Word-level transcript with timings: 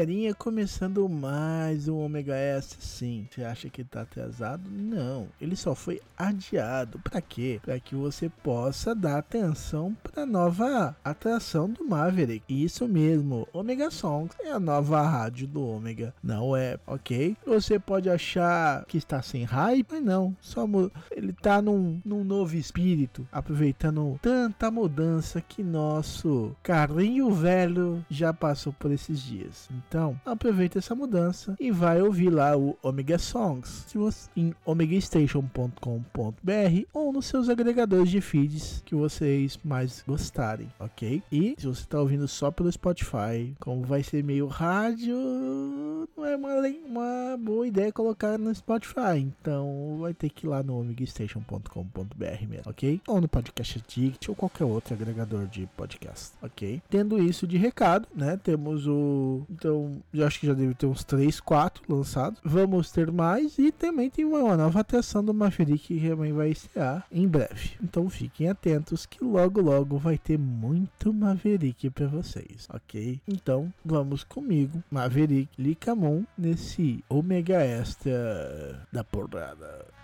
Aí, 0.00 0.19
galerinha, 0.30 0.34
começando 0.34 1.08
mais 1.08 1.88
um 1.88 1.98
Omega 1.98 2.34
S. 2.34 2.76
Sim, 2.80 3.26
você 3.30 3.44
acha 3.44 3.68
que 3.68 3.84
tá 3.84 4.02
atrasado? 4.02 4.62
Não, 4.70 5.28
ele 5.40 5.56
só 5.56 5.74
foi 5.74 6.00
adiado. 6.16 6.98
Para 6.98 7.20
quê? 7.20 7.60
Para 7.62 7.78
que 7.78 7.94
você 7.94 8.28
possa 8.28 8.94
dar 8.94 9.18
atenção 9.18 9.96
para 10.02 10.26
nova 10.26 10.96
atração 11.04 11.68
do 11.68 11.84
Maverick. 11.84 12.44
Isso 12.48 12.86
mesmo, 12.86 13.46
Omega 13.52 13.90
Songs 13.90 14.34
é 14.40 14.50
a 14.50 14.60
nova 14.60 15.02
rádio 15.02 15.46
do 15.46 15.66
Omega, 15.66 16.14
não 16.22 16.56
é, 16.56 16.78
ok? 16.86 17.36
Você 17.46 17.78
pode 17.78 18.08
achar 18.08 18.84
que 18.86 18.98
está 18.98 19.22
sem 19.22 19.44
hype, 19.44 19.86
mas 19.90 20.04
não, 20.04 20.36
só 20.40 20.66
ele 21.10 21.32
tá 21.32 21.60
num, 21.60 22.00
num 22.04 22.24
novo 22.24 22.56
espírito, 22.56 23.26
aproveitando 23.32 24.18
tanta 24.22 24.70
mudança 24.70 25.40
que 25.40 25.62
nosso 25.62 26.54
carrinho 26.62 27.30
velho 27.30 28.04
já 28.10 28.32
passou 28.32 28.72
por 28.72 28.90
esses 28.90 29.20
dias. 29.20 29.68
Então, 29.70 30.19
aproveita 30.24 30.78
essa 30.78 30.94
mudança 30.94 31.56
e 31.58 31.70
vai 31.70 32.02
ouvir 32.02 32.30
lá 32.30 32.56
o 32.56 32.76
Omega 32.82 33.18
Songs 33.18 33.86
em 34.36 34.54
omegastation.com.br 34.64 36.86
ou 36.92 37.12
nos 37.12 37.26
seus 37.26 37.48
agregadores 37.48 38.10
de 38.10 38.20
feeds 38.20 38.82
que 38.84 38.94
vocês 38.94 39.58
mais 39.64 40.02
gostarem, 40.06 40.68
ok? 40.78 41.22
E 41.30 41.54
se 41.58 41.66
você 41.66 41.82
está 41.82 42.00
ouvindo 42.00 42.26
só 42.28 42.50
pelo 42.50 42.70
Spotify, 42.70 43.54
como 43.60 43.82
vai 43.82 44.02
ser 44.02 44.22
meio 44.24 44.46
rádio, 44.46 45.16
não 46.16 46.24
é 46.24 46.36
uma, 46.36 46.54
uma 46.86 47.36
boa 47.36 47.66
ideia 47.66 47.92
colocar 47.92 48.38
no 48.38 48.54
Spotify. 48.54 49.18
Então, 49.18 49.98
vai 50.00 50.14
ter 50.14 50.30
que 50.30 50.46
ir 50.46 50.48
lá 50.48 50.62
no 50.62 50.80
omegastation.com.br 50.80 52.46
mesmo, 52.48 52.70
ok? 52.70 53.00
Ou 53.06 53.20
no 53.20 53.28
Podcast 53.28 53.78
Addict 53.78 54.30
ou 54.30 54.36
qualquer 54.36 54.64
outro 54.64 54.94
agregador 54.94 55.46
de 55.46 55.66
podcast, 55.76 56.32
ok? 56.42 56.82
Tendo 56.88 57.22
isso 57.22 57.46
de 57.46 57.56
recado, 57.56 58.08
né? 58.14 58.36
Temos 58.36 58.86
o. 58.86 59.42
Então, 59.50 60.00
já 60.12 60.26
acho 60.26 60.40
que 60.40 60.46
já 60.46 60.54
deve 60.54 60.74
ter 60.74 60.86
uns 60.86 61.04
3, 61.04 61.40
4 61.40 61.82
lançados. 61.88 62.40
Vamos 62.44 62.90
ter 62.90 63.10
mais 63.10 63.58
e 63.58 63.70
também 63.72 64.10
tem 64.10 64.24
uma, 64.24 64.56
nova 64.56 64.80
atração 64.80 65.24
do 65.24 65.34
Maverick 65.34 65.98
que 65.98 66.08
também 66.08 66.32
vai 66.32 66.50
estrear 66.50 67.06
em 67.10 67.26
breve. 67.26 67.72
Então, 67.82 68.08
fiquem 68.08 68.48
atentos 68.48 69.06
que 69.06 69.22
logo, 69.24 69.60
logo 69.60 69.98
vai 69.98 70.18
ter 70.18 70.38
muito 70.38 71.12
Maverick 71.12 71.90
pra 71.90 72.06
vocês, 72.06 72.68
ok? 72.72 73.20
Então, 73.26 73.72
vamos 73.84 74.24
comigo, 74.24 74.82
Maverick 74.90 75.50
Licamon, 75.58 76.24
nesse 76.36 77.04
Omega 77.08 77.62
Extra 77.64 78.86
da 78.92 79.04
porrada. 79.04 79.99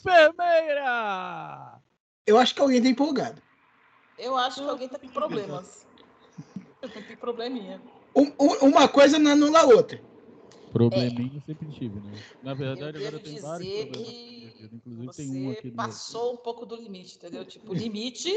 Enfermeira! 0.00 1.80
Eu 2.26 2.38
acho 2.38 2.54
que 2.54 2.60
alguém 2.60 2.82
tá 2.82 2.88
empolgado. 2.88 3.42
Eu 4.18 4.36
acho 4.36 4.62
que 4.62 4.68
alguém 4.68 4.88
tá 4.88 4.98
com 4.98 5.08
problemas. 5.08 5.86
Tem 6.80 7.16
probleminha. 7.16 7.80
Um- 8.14 8.32
um- 8.40 8.68
uma 8.68 8.88
coisa 8.88 9.18
não 9.18 9.32
anula 9.32 9.60
a 9.60 9.66
outra. 9.66 10.02
Probleminha 10.72 11.36
eu 11.36 11.42
sempre 11.42 11.68
tive, 11.72 11.98
né? 12.00 12.12
Na 12.42 12.54
verdade, 12.54 12.98
eu 12.98 13.06
agora 13.06 13.22
tem 13.22 13.40
vários 13.40 13.68
problemas. 13.68 13.96
que 13.96 14.70
Inclusive 14.72 15.06
você 15.06 15.22
tem 15.22 15.46
um 15.46 15.50
aqui 15.50 15.70
passou 15.72 16.34
um 16.34 16.36
pouco 16.36 16.64
do 16.64 16.76
limite, 16.76 17.16
entendeu? 17.16 17.44
Tipo, 17.44 17.74
limite, 17.74 18.30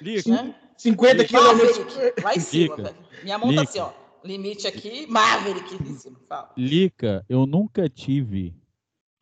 Lica, 0.00 0.30
né? 0.30 0.54
50 0.76 1.24
quilômetros. 1.24 1.78
Lá 2.22 2.34
em 2.34 2.40
cima. 2.40 2.76
Velho. 2.76 2.96
Minha 3.22 3.38
mão 3.38 3.48
tá 3.48 3.62
Lica. 3.62 3.62
assim, 3.62 3.78
ó. 3.80 3.92
Limite 4.22 4.66
aqui, 4.66 5.06
Maverick 5.06 5.74
em 5.74 5.94
cima. 5.96 6.20
Fala. 6.28 6.52
Lica, 6.56 7.24
eu 7.28 7.46
nunca 7.46 7.88
tive 7.88 8.54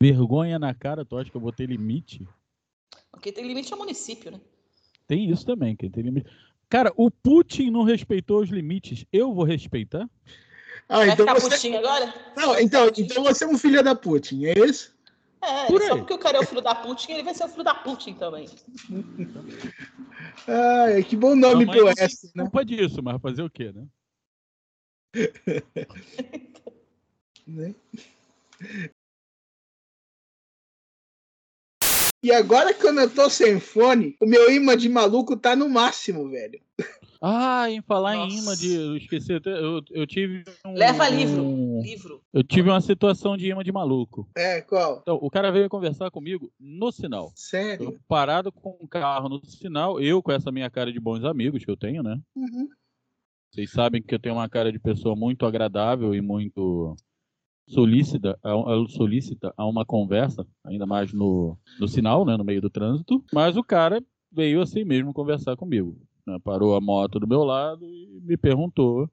vergonha 0.01 0.57
na 0.57 0.73
cara, 0.73 1.03
tu 1.03 1.17
acha 1.17 1.29
que 1.29 1.35
eu 1.35 1.41
botei 1.41 1.65
limite? 1.65 2.25
Porque 3.11 3.31
tem 3.31 3.45
limite 3.45 3.73
ao 3.73 3.79
município, 3.79 4.31
né? 4.31 4.39
Tem 5.07 5.29
isso 5.29 5.45
também, 5.45 5.75
quem 5.75 5.89
tem 5.89 6.03
limite. 6.03 6.29
Cara, 6.69 6.93
o 6.95 7.09
Putin 7.09 7.71
não 7.71 7.83
respeitou 7.83 8.41
os 8.41 8.49
limites. 8.49 9.03
Eu 9.11 9.33
vou 9.33 9.43
respeitar? 9.43 10.07
Ah, 10.87 10.99
Vai 10.99 11.09
então 11.09 11.27
ficar 11.27 11.39
você... 11.39 11.49
putinho 11.49 11.79
agora? 11.79 12.13
Não, 12.37 12.59
então, 12.59 12.91
então 12.95 13.23
você 13.23 13.43
é 13.43 13.47
um 13.47 13.57
filho 13.57 13.83
da 13.83 13.95
Putin, 13.95 14.45
é 14.45 14.53
isso? 14.59 14.97
É, 15.41 15.67
Por 15.67 15.81
só 15.81 15.93
aí. 15.93 15.99
porque 15.99 16.13
o 16.13 16.17
cara 16.17 16.37
é 16.37 16.41
o 16.41 16.45
filho 16.45 16.61
da 16.61 16.75
Putin, 16.75 17.13
ele 17.13 17.23
vai 17.23 17.33
ser 17.33 17.45
o 17.45 17.49
filho 17.49 17.63
da 17.63 17.73
Putin 17.73 18.13
também. 18.13 18.47
Ai, 20.47 21.03
que 21.03 21.15
bom 21.15 21.35
nome 21.35 21.65
Não, 21.65 21.73
mas 21.73 21.95
pro 21.95 22.03
S, 22.03 22.31
né? 22.35 22.43
culpa 22.43 22.65
disso, 22.65 23.01
mas 23.01 23.21
fazer 23.21 23.41
o 23.41 23.49
quê, 23.49 23.71
né? 23.71 23.87
né? 27.47 27.73
E 32.21 32.31
agora 32.31 32.73
quando 32.73 32.99
eu 32.99 33.09
tô 33.09 33.29
sem 33.29 33.59
fone, 33.59 34.15
o 34.21 34.25
meu 34.25 34.51
imã 34.51 34.75
de 34.75 34.89
maluco 34.89 35.37
tá 35.37 35.55
no 35.55 35.69
máximo, 35.69 36.29
velho. 36.29 36.59
Ah, 37.21 37.69
em 37.69 37.81
falar 37.81 38.15
em 38.15 38.19
Nossa. 38.19 38.37
imã 38.37 38.55
de. 38.55 38.73
Eu 38.75 38.97
esqueci, 38.97 39.33
até- 39.33 39.51
eu, 39.57 39.81
eu 39.91 40.07
tive. 40.07 40.43
Um, 40.65 40.73
Leva 40.73 41.07
livro. 41.09 41.43
um- 41.43 41.81
Livro. 41.81 42.21
Eu 42.33 42.43
tive 42.43 42.69
uma 42.69 42.79
situação 42.81 43.35
de 43.35 43.47
imã 43.49 43.61
de 43.63 43.71
maluco. 43.71 44.29
É, 44.35 44.61
qual? 44.61 44.99
Então, 45.01 45.17
o 45.21 45.29
cara 45.29 45.51
veio 45.51 45.67
conversar 45.69 46.09
comigo 46.11 46.51
no 46.59 46.91
sinal. 46.91 47.25
Eu 47.27 47.31
Sério? 47.35 47.99
parado 48.07 48.51
com 48.51 48.77
o 48.79 48.87
carro 48.87 49.27
no 49.29 49.43
sinal, 49.45 49.99
eu 49.99 50.21
com 50.23 50.31
essa 50.31 50.51
minha 50.51 50.69
cara 50.69 50.91
de 50.93 50.99
bons 50.99 51.23
amigos 51.25 51.63
que 51.65 51.71
eu 51.71 51.77
tenho, 51.77 52.01
né? 52.03 52.17
Uhum. 52.35 52.67
Vocês 53.51 53.71
sabem 53.71 54.01
que 54.01 54.13
eu 54.13 54.19
tenho 54.19 54.35
uma 54.35 54.47
cara 54.47 54.71
de 54.71 54.79
pessoa 54.79 55.15
muito 55.15 55.45
agradável 55.45 56.13
e 56.13 56.21
muito 56.21 56.95
solícita, 57.69 58.37
a- 58.43 59.53
a 59.57 59.65
uma 59.67 59.85
conversa, 59.85 60.45
ainda 60.65 60.85
mais 60.85 61.13
no, 61.13 61.57
no 61.79 61.87
sinal, 61.87 62.25
né? 62.25 62.35
No 62.35 62.43
meio 62.43 62.61
do 62.61 62.69
trânsito. 62.69 63.23
Mas 63.33 63.55
o 63.55 63.63
cara 63.63 64.03
veio 64.31 64.61
assim 64.61 64.83
mesmo 64.83 65.13
conversar 65.13 65.55
comigo. 65.55 65.97
né, 66.25 66.37
Parou 66.43 66.75
a 66.75 66.81
moto 66.81 67.19
do 67.19 67.27
meu 67.27 67.43
lado 67.43 67.85
e 67.85 68.19
me 68.23 68.35
perguntou, 68.37 69.09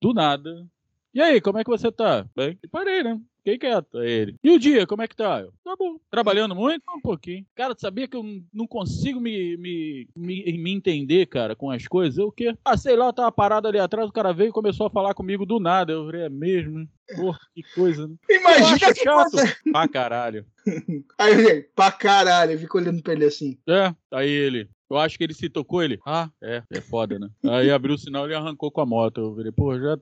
do 0.00 0.12
nada, 0.12 0.66
e 1.14 1.20
aí, 1.20 1.40
como 1.40 1.58
é 1.58 1.64
que 1.64 1.70
você 1.70 1.90
tá? 1.90 2.26
Bem, 2.34 2.58
parei, 2.70 3.02
né? 3.02 3.20
Fiquei 3.44 3.58
quieto. 3.58 3.98
Aí 3.98 4.08
ele. 4.08 4.36
E 4.42 4.50
o 4.52 4.58
dia, 4.58 4.86
como 4.86 5.02
é 5.02 5.08
que 5.08 5.16
tá? 5.16 5.40
Eu, 5.40 5.52
tá 5.64 5.74
bom. 5.76 5.96
Trabalhando 6.08 6.54
muito? 6.54 6.84
Um 6.96 7.00
pouquinho. 7.00 7.44
Cara, 7.56 7.74
tu 7.74 7.80
sabia 7.80 8.06
que 8.06 8.16
eu 8.16 8.24
não 8.52 8.68
consigo 8.68 9.20
me, 9.20 9.56
me, 9.56 10.08
me, 10.16 10.58
me 10.58 10.72
entender, 10.72 11.26
cara, 11.26 11.56
com 11.56 11.68
as 11.68 11.88
coisas? 11.88 12.18
Eu 12.18 12.28
o 12.28 12.32
quê? 12.32 12.56
Ah, 12.64 12.76
sei 12.76 12.94
lá, 12.94 13.06
eu 13.06 13.12
tava 13.12 13.32
parado 13.32 13.66
ali 13.66 13.80
atrás, 13.80 14.08
o 14.08 14.12
cara 14.12 14.32
veio 14.32 14.50
e 14.50 14.52
começou 14.52 14.86
a 14.86 14.90
falar 14.90 15.12
comigo 15.12 15.44
do 15.44 15.58
nada. 15.58 15.92
Eu 15.92 16.06
falei, 16.06 16.22
é 16.22 16.28
mesmo? 16.28 16.88
Porra, 17.16 17.40
que 17.52 17.62
coisa, 17.74 18.06
né? 18.06 18.14
Imagina 18.30 18.94
que 18.94 19.02
chato. 19.02 19.30
coisa. 19.32 19.56
Pra 19.72 19.88
caralho. 19.88 20.46
Aí 21.18 21.32
ele, 21.32 21.62
pra 21.74 21.90
caralho, 21.90 22.52
eu 22.52 22.58
fico 22.60 22.78
olhando 22.78 23.02
pra 23.02 23.12
ele 23.12 23.24
assim. 23.24 23.58
É, 23.68 23.92
aí 24.12 24.30
ele. 24.30 24.68
Eu 24.88 24.98
acho 24.98 25.18
que 25.18 25.24
ele 25.24 25.34
se 25.34 25.48
tocou, 25.48 25.82
ele. 25.82 25.98
Ah, 26.06 26.30
é, 26.40 26.62
é 26.70 26.80
foda, 26.80 27.18
né? 27.18 27.28
Aí 27.44 27.70
abriu 27.70 27.96
o 27.96 27.98
sinal 27.98 28.30
e 28.30 28.34
arrancou 28.34 28.70
com 28.70 28.80
a 28.80 28.86
moto. 28.86 29.20
Eu 29.20 29.34
falei, 29.34 29.50
pô, 29.50 29.76
já. 29.76 29.98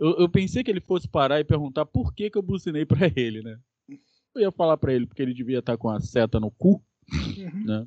Eu, 0.00 0.16
eu 0.18 0.28
pensei 0.30 0.64
que 0.64 0.70
ele 0.70 0.80
fosse 0.80 1.06
parar 1.06 1.38
e 1.40 1.44
perguntar 1.44 1.84
por 1.84 2.14
que, 2.14 2.30
que 2.30 2.38
eu 2.38 2.42
bucinei 2.42 2.86
pra 2.86 3.00
ele, 3.14 3.42
né? 3.42 3.58
Eu 4.34 4.40
ia 4.42 4.50
falar 4.50 4.76
pra 4.78 4.94
ele 4.94 5.06
porque 5.06 5.20
ele 5.20 5.34
devia 5.34 5.58
estar 5.58 5.76
com 5.76 5.90
a 5.90 6.00
seta 6.00 6.40
no 6.40 6.50
cu, 6.50 6.82
Uhum. 7.12 7.64
né? 7.66 7.86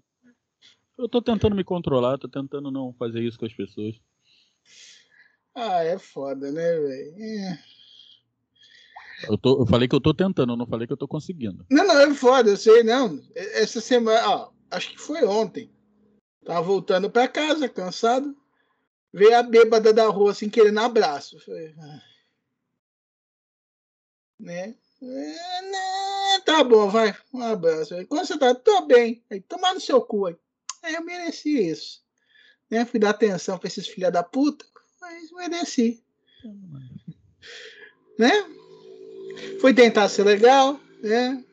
Eu 0.98 1.10
tô 1.10 1.22
tentando 1.22 1.56
me 1.56 1.64
controlar, 1.64 2.18
tô 2.20 2.28
tentando 2.30 2.70
não 2.70 2.94
fazer 2.94 3.22
isso 3.24 3.40
com 3.40 3.46
as 3.46 3.54
pessoas. 3.54 3.96
Ah, 5.56 5.84
é 5.84 5.98
foda, 5.98 6.52
né, 6.52 6.80
velho? 6.80 7.16
É. 7.18 7.60
Eu, 9.30 9.38
tô, 9.38 9.62
eu 9.62 9.66
falei 9.66 9.88
que 9.88 9.96
eu 9.96 10.02
tô 10.02 10.14
tentando, 10.14 10.54
eu 10.54 10.58
não 10.58 10.68
falei 10.68 10.86
que 10.86 10.94
eu 10.94 10.98
tô 10.98 11.08
conseguindo. 11.08 11.66
Não, 11.72 11.88
não, 11.88 11.98
é 12.00 12.14
foda, 12.14 12.50
eu 12.50 12.58
sei, 12.58 12.84
não. 12.84 13.20
Essa 13.36 13.80
semana, 13.82 14.28
ó, 14.30 14.52
acho 14.70 14.92
que 14.92 15.00
foi 15.00 15.24
ontem. 15.26 15.72
Tava 16.46 16.62
voltando 16.62 17.10
pra 17.10 17.28
casa, 17.28 17.70
cansado. 17.70 18.36
Veio 19.14 19.38
a 19.38 19.44
bêbada 19.44 19.94
da 19.94 20.08
rua, 20.08 20.32
assim, 20.32 20.50
querendo 20.50 20.80
abraço. 20.80 21.40
Falei, 21.40 21.76
ah. 21.78 22.02
né? 24.40 24.76
É, 25.02 25.62
né? 25.62 26.40
Tá 26.44 26.64
bom, 26.64 26.90
vai. 26.90 27.16
Um 27.32 27.44
abraço. 27.44 27.94
Aí, 27.94 28.06
Quando 28.06 28.26
você 28.26 28.40
tá? 28.40 28.56
Tô 28.56 28.86
bem. 28.88 29.24
Aí, 29.30 29.40
tomar 29.42 29.76
no 29.76 29.80
seu 29.80 30.02
cu 30.02 30.26
aí. 30.26 30.36
Aí 30.82 30.96
eu 30.96 31.04
mereci 31.04 31.70
isso. 31.70 32.02
Né? 32.70 32.86
Fui 32.86 33.00
dar 33.00 33.12
atenção 33.12 33.60
pra 33.60 33.68
esses 33.68 33.88
filha 33.88 34.10
da 34.10 34.24
puta, 34.24 34.66
mas 35.00 35.32
mereci. 35.32 36.04
Né? 38.18 38.32
Fui 39.62 39.74
tentar 39.74 40.10
ser 40.10 40.24
legal, 40.24 40.80
né? 41.02 41.44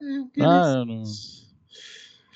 É. 0.00 0.42
Ah, 0.42 0.74
eu 0.78 0.84
não. 0.84 1.04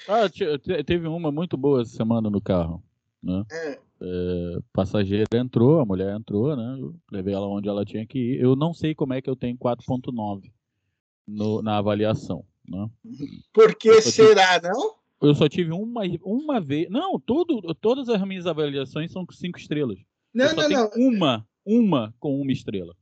Ah, 0.09 0.29
te- 0.29 0.59
te- 0.59 0.85
teve 0.85 1.07
uma 1.09 1.33
muito 1.33 1.57
boa 1.57 1.83
essa 1.83 1.97
semana 1.97 2.31
no 2.31 2.41
carro, 2.41 2.83
né? 3.23 3.43
É. 3.51 3.79
É, 3.99 4.59
passageira 4.75 5.25
entrou, 5.35 5.81
a 5.81 5.85
mulher 5.87 6.15
entrou, 6.15 6.55
né? 6.55 6.77
Eu 6.79 6.95
levei 7.11 7.33
ela 7.35 7.47
onde 7.49 7.69
ela 7.69 7.85
tinha 7.85 8.07
que 8.07 8.19
ir. 8.19 8.41
Eu 8.41 8.55
não 8.55 8.75
sei 8.75 8.95
como 8.95 9.15
é 9.15 9.23
que 9.23 9.31
eu 9.31 9.35
tenho 9.35 9.57
4.9 9.57 10.53
no- 11.27 11.63
na 11.63 11.79
avaliação, 11.79 12.45
né? 12.69 12.89
Por 13.55 13.75
que 13.75 14.01
será, 14.03 14.61
não? 14.63 14.95
Eu 15.23 15.35
só 15.35 15.49
tive 15.49 15.73
uma, 15.73 16.03
uma 16.23 16.61
vez. 16.61 16.91
Não, 16.91 17.19
tudo, 17.19 17.63
todas 17.81 18.09
as 18.11 18.21
minhas 18.23 18.47
avaliações 18.47 19.11
são 19.11 19.25
com 19.25 19.33
cinco 19.33 19.59
estrelas. 19.59 19.99
Não, 20.33 20.55
não, 20.55 20.69
não. 20.69 20.91
uma, 20.95 21.49
uma 21.65 22.15
com 22.21 22.39
uma 22.39 22.53
estrela. 22.53 22.95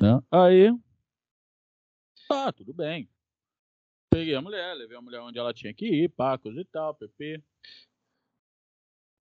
Né? 0.00 0.20
Aí. 0.32 0.74
Tá, 2.28 2.52
tudo 2.52 2.74
bem. 2.74 3.08
Peguei 4.18 4.34
a 4.34 4.42
mulher, 4.42 4.74
levei 4.74 4.96
a 4.96 5.00
mulher 5.00 5.20
onde 5.20 5.38
ela 5.38 5.54
tinha 5.54 5.72
que 5.72 5.86
ir, 5.86 6.08
pacos 6.08 6.56
e 6.56 6.64
tal, 6.64 6.92
PP. 6.92 7.40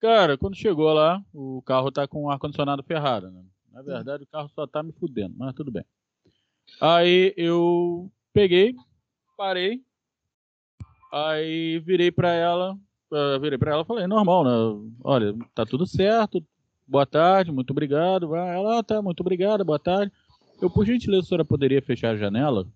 Cara, 0.02 0.36
quando 0.40 0.56
chegou 0.56 0.92
lá, 0.92 1.24
o 1.32 1.62
carro 1.62 1.92
tá 1.92 2.08
com 2.08 2.24
o 2.24 2.32
ar-condicionado 2.32 2.82
ferrado, 2.82 3.30
né? 3.30 3.46
Na 3.72 3.84
verdade, 3.84 4.24
o 4.24 4.28
carro 4.28 4.50
só 4.50 4.66
tá 4.66 4.82
me 4.82 4.92
fudendo, 4.94 5.36
mas 5.38 5.54
tudo 5.54 5.72
bem. 5.72 5.86
Aí 6.82 7.32
eu 7.38 8.12
peguei, 8.34 8.74
parei, 9.38 9.84
aí 11.14 11.78
virei 11.78 12.12
pra 12.12 12.34
ela, 12.34 12.76
eh, 13.14 13.38
virei 13.38 13.60
pra 13.60 13.74
ela 13.74 13.84
e 13.84 13.86
falei, 13.86 14.08
normal, 14.08 14.44
né? 14.44 14.92
Olha, 15.04 15.36
tá 15.54 15.64
tudo 15.64 15.86
certo, 15.86 16.44
boa 16.88 17.06
tarde, 17.06 17.52
muito 17.52 17.70
obrigado. 17.70 18.36
Ela, 18.36 18.80
ah, 18.80 18.84
tá, 18.84 19.00
muito 19.00 19.22
obrigado, 19.22 19.64
boa 19.64 19.78
tarde. 19.78 20.12
Eu, 20.60 20.72
por 20.72 20.88
gentileza, 20.88 21.22
a 21.22 21.26
senhora 21.28 21.46
poderia 21.46 21.84
fechar 21.84 22.16
a 22.16 22.18
janela? 22.18 22.68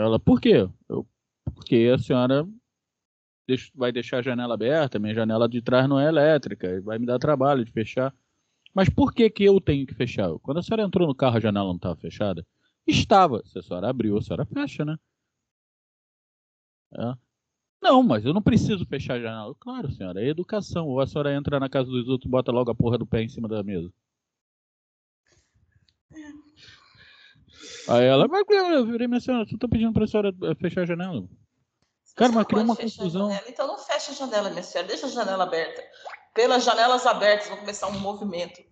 Ela, 0.00 0.18
por 0.18 0.40
quê? 0.40 0.68
Eu, 0.88 1.06
porque 1.54 1.90
a 1.94 1.98
senhora 1.98 2.48
vai 3.74 3.92
deixar 3.92 4.18
a 4.18 4.22
janela 4.22 4.54
aberta, 4.54 4.98
minha 4.98 5.14
janela 5.14 5.48
de 5.48 5.60
trás 5.60 5.88
não 5.88 5.98
é 5.98 6.06
elétrica, 6.06 6.80
vai 6.82 6.98
me 6.98 7.06
dar 7.06 7.18
trabalho 7.18 7.64
de 7.64 7.72
fechar. 7.72 8.14
Mas 8.74 8.88
por 8.88 9.12
que 9.12 9.28
que 9.30 9.44
eu 9.44 9.60
tenho 9.60 9.86
que 9.86 9.94
fechar? 9.94 10.30
Quando 10.40 10.58
a 10.58 10.62
senhora 10.62 10.84
entrou 10.84 11.06
no 11.06 11.14
carro, 11.14 11.36
a 11.36 11.40
janela 11.40 11.66
não 11.68 11.76
estava 11.76 11.96
fechada? 11.96 12.46
Estava. 12.86 13.42
Se 13.44 13.58
a 13.58 13.62
senhora 13.62 13.88
abriu, 13.90 14.16
a 14.16 14.22
senhora 14.22 14.46
fecha, 14.46 14.84
né? 14.84 14.96
É. 16.94 17.14
Não, 17.82 18.02
mas 18.02 18.24
eu 18.24 18.34
não 18.34 18.42
preciso 18.42 18.86
fechar 18.86 19.14
a 19.14 19.20
janela. 19.20 19.54
Claro, 19.58 19.90
senhora, 19.90 20.22
é 20.22 20.28
educação. 20.28 20.86
Ou 20.88 21.00
a 21.00 21.06
senhora 21.06 21.34
entra 21.34 21.58
na 21.60 21.68
casa 21.68 21.90
dos 21.90 22.08
outros 22.08 22.28
e 22.28 22.30
bota 22.30 22.52
logo 22.52 22.70
a 22.70 22.74
porra 22.74 22.98
do 22.98 23.06
pé 23.06 23.22
em 23.22 23.28
cima 23.28 23.48
da 23.48 23.62
mesa. 23.62 23.92
Aí 27.90 28.04
ela, 28.04 28.28
mas 28.28 28.44
eu 28.48 28.86
virei 28.86 29.08
minha 29.08 29.20
senhora, 29.20 29.44
tu 29.44 29.58
tá 29.58 29.66
pedindo 29.66 29.92
pra 29.92 30.06
senhora 30.06 30.32
eh, 30.44 30.54
fechar 30.54 30.82
a 30.82 30.86
janela? 30.86 31.28
Cara, 32.14 32.30
Você 32.30 32.34
mas 32.34 32.34
não 32.34 32.44
criou 32.44 32.62
uma 32.64 32.76
confusão. 32.76 33.30
Então 33.48 33.66
não 33.66 33.78
fecha 33.78 34.12
a 34.12 34.14
janela, 34.14 34.50
minha 34.50 34.62
senhora. 34.62 34.86
Deixa 34.86 35.06
a 35.06 35.10
janela 35.10 35.42
aberta. 35.44 35.82
Pelas 36.32 36.64
janelas 36.64 37.04
abertas, 37.04 37.48
vão 37.48 37.56
começar 37.58 37.88
um 37.88 37.98
movimento. 37.98 38.62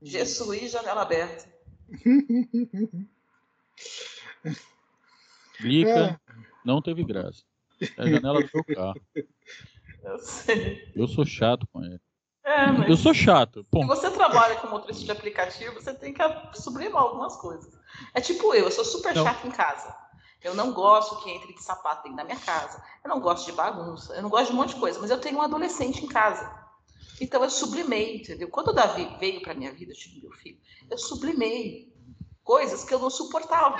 Jesuí, 0.00 0.68
janela 0.68 1.02
aberta. 1.02 1.52
Lica, 5.60 6.18
não 6.64 6.80
teve 6.80 7.04
graça. 7.04 7.42
É 7.98 8.02
a 8.02 8.06
janela 8.06 8.42
do 8.42 8.50
meu 8.54 8.64
carro. 8.64 9.00
Eu 10.02 10.18
sei. 10.18 10.90
Eu 10.96 11.06
sou 11.06 11.24
chato 11.24 11.66
com 11.72 11.84
ele. 11.84 12.00
É, 12.44 12.66
mas 12.66 12.88
Eu 12.88 12.96
sou 12.96 13.14
chato. 13.14 13.60
se 13.60 13.66
Ponto. 13.70 13.86
você 13.86 14.10
trabalha 14.10 14.56
com 14.56 14.66
motorista 14.66 15.04
de 15.04 15.12
aplicativo, 15.12 15.74
você 15.74 15.94
tem 15.94 16.12
que 16.12 16.22
sublimar 16.54 17.02
algumas 17.02 17.36
coisas. 17.36 17.72
É 18.14 18.20
tipo 18.20 18.54
eu, 18.54 18.64
eu 18.64 18.70
sou 18.70 18.84
super 18.84 19.14
Não. 19.14 19.24
chata 19.24 19.46
em 19.46 19.50
casa. 19.50 19.94
Eu 20.42 20.54
não 20.54 20.72
gosto 20.72 21.22
que 21.22 21.30
entre 21.30 21.54
de 21.54 21.62
sapato 21.62 22.02
dentro 22.02 22.16
da 22.16 22.24
minha 22.24 22.38
casa. 22.38 22.82
Eu 23.04 23.08
não 23.08 23.20
gosto 23.20 23.46
de 23.46 23.52
bagunça. 23.52 24.14
Eu 24.14 24.22
não 24.22 24.30
gosto 24.30 24.48
de 24.48 24.52
um 24.52 24.56
monte 24.56 24.74
de 24.74 24.80
coisa. 24.80 24.98
Mas 25.00 25.10
eu 25.10 25.20
tenho 25.20 25.38
um 25.38 25.42
adolescente 25.42 26.04
em 26.04 26.08
casa. 26.08 26.62
Então 27.20 27.42
eu 27.44 27.50
sublimei, 27.50 28.16
entendeu? 28.16 28.48
Quando 28.48 28.68
o 28.68 28.72
Davi 28.72 29.04
veio 29.20 29.40
para 29.40 29.54
minha 29.54 29.72
vida, 29.72 29.92
eu 29.92 29.96
tive 29.96 30.20
meu 30.20 30.32
filho, 30.32 30.58
eu 30.90 30.98
sublimei 30.98 31.92
coisas 32.42 32.82
que 32.82 32.92
eu 32.92 32.98
não 32.98 33.10
suportava. 33.10 33.78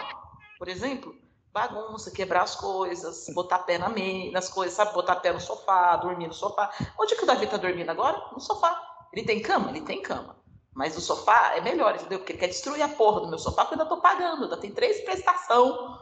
Por 0.58 0.68
exemplo, 0.68 1.12
bagunça, 1.52 2.12
quebrar 2.12 2.42
as 2.42 2.54
coisas, 2.54 3.26
botar 3.34 3.58
pé 3.60 3.78
na 3.78 3.88
me... 3.88 4.30
nas 4.30 4.48
coisas, 4.48 4.76
sabe? 4.76 4.94
Botar 4.94 5.16
pé 5.16 5.32
no 5.32 5.40
sofá, 5.40 5.96
dormir 5.96 6.28
no 6.28 6.32
sofá. 6.32 6.72
Onde 6.96 7.16
que 7.16 7.24
o 7.24 7.26
Davi 7.26 7.48
tá 7.48 7.56
dormindo 7.56 7.90
agora? 7.90 8.30
No 8.32 8.40
sofá. 8.40 8.80
Ele 9.12 9.26
tem 9.26 9.42
cama? 9.42 9.70
Ele 9.70 9.80
tem 9.80 10.00
cama. 10.00 10.36
Mas 10.74 10.96
o 10.96 11.00
sofá 11.00 11.52
é 11.56 11.60
melhor, 11.60 11.94
entendeu? 11.94 12.18
Porque 12.18 12.32
ele 12.32 12.38
quer 12.38 12.48
destruir 12.48 12.82
a 12.82 12.88
porra 12.88 13.20
do 13.20 13.28
meu 13.28 13.38
sofá, 13.38 13.64
porque 13.64 13.74
eu 13.74 13.82
ainda 13.82 13.94
tô 13.94 14.00
pagando. 14.00 14.44
Ainda 14.44 14.56
tem 14.56 14.70
três 14.72 15.00
prestação 15.02 15.98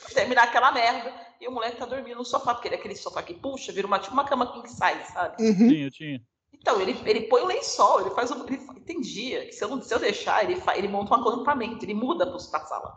pra 0.00 0.10
terminar 0.14 0.44
aquela 0.44 0.72
merda. 0.72 1.12
E 1.40 1.46
o 1.46 1.52
moleque 1.52 1.76
tá 1.76 1.84
dormindo 1.84 2.16
no 2.16 2.24
sofá, 2.24 2.54
porque 2.54 2.68
ele 2.68 2.76
é 2.76 2.78
aquele 2.78 2.96
sofá 2.96 3.22
que 3.22 3.34
puxa, 3.34 3.72
vira 3.72 3.86
uma, 3.86 3.98
tipo 3.98 4.14
uma 4.14 4.24
cama 4.24 4.52
king 4.52 4.66
size, 4.68 5.12
sabe? 5.12 5.42
Uhum. 5.42 5.68
Tinha, 5.68 5.90
tinha. 5.90 6.22
Então, 6.52 6.80
ele, 6.80 6.98
ele 7.04 7.22
põe 7.28 7.42
o 7.42 7.46
lençol, 7.46 8.00
ele 8.00 8.10
faz 8.10 8.30
o. 8.30 8.46
Ele, 8.46 8.56
tem 8.86 9.00
dia 9.00 9.44
que 9.46 9.52
se 9.52 9.62
eu, 9.62 9.68
não- 9.68 9.82
se 9.82 9.92
eu 9.92 9.98
deixar, 9.98 10.42
ele, 10.44 10.56
fa- 10.56 10.76
ele 10.76 10.88
monta 10.88 11.14
um 11.14 11.20
acampamento, 11.20 11.84
ele 11.84 11.92
muda 11.94 12.24
pra 12.26 12.38
pra 12.50 12.60
sala. 12.66 12.96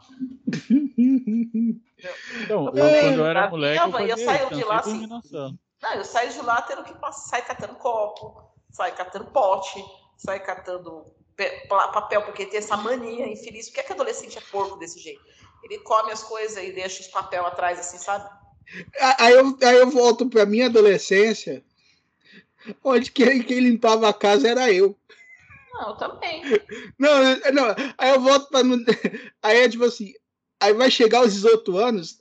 Então, 2.32 2.68
eu, 2.76 2.86
É, 2.86 3.02
quando 3.02 3.18
eu 3.20 3.26
era 3.26 3.50
moleque, 3.50 3.78
eu, 3.78 3.86
eu 3.86 3.92
fazia 3.92 4.18
saio 4.18 4.50
de 4.54 4.62
eu 4.62 4.68
lá 4.68 4.78
assim. 4.78 5.08
Não, 5.82 5.94
eu 5.96 6.06
saio 6.06 6.32
de 6.32 6.42
lá 6.42 6.62
tendo 6.62 6.84
que 6.84 6.94
passar, 6.96 7.30
sai 7.30 7.42
catando 7.46 7.76
copo, 7.76 8.42
sai 8.70 8.96
catando 8.96 9.26
pote, 9.32 9.84
sai 10.20 10.40
catando 10.42 11.06
papel, 11.68 12.22
porque 12.24 12.46
tem 12.46 12.60
essa 12.60 12.76
mania 12.78 13.28
infeliz. 13.28 13.68
Por 13.68 13.76
que, 13.76 13.80
é 13.80 13.84
que 13.84 13.94
adolescente 13.94 14.38
é 14.38 14.42
porco 14.52 14.78
desse 14.78 15.00
jeito? 15.00 15.22
Ele 15.64 15.80
come 15.80 16.12
as 16.12 16.22
coisas 16.22 16.62
e 16.64 16.72
deixa 16.72 17.02
os 17.02 17.08
papel 17.08 17.46
atrás, 17.46 17.80
assim, 17.80 17.98
sabe? 17.98 18.30
Aí 19.18 19.34
eu, 19.34 19.58
aí 19.64 19.78
eu 19.78 19.90
volto 19.90 20.30
pra 20.30 20.46
minha 20.46 20.68
adolescência, 20.68 21.64
onde 22.84 23.10
quem, 23.12 23.42
quem 23.42 23.60
limpava 23.62 24.08
a 24.10 24.14
casa 24.14 24.48
era 24.50 24.72
eu. 24.72 24.96
Não, 25.74 25.90
eu 25.90 25.96
também. 25.96 26.44
Não, 26.98 27.24
eu- 27.24 27.54
não, 27.54 27.76
aí 27.98 28.10
eu 28.12 28.20
volto 28.20 28.50
pra. 28.50 28.62
não- 28.64 28.78
Aí 29.42 29.60
é 29.60 29.70
tipo 29.70 29.86
assim, 29.86 30.14
aí 30.60 30.74
vai 30.74 30.92
chegar 30.92 31.22
os 31.22 31.34
18 31.34 31.78
anos, 31.78 32.20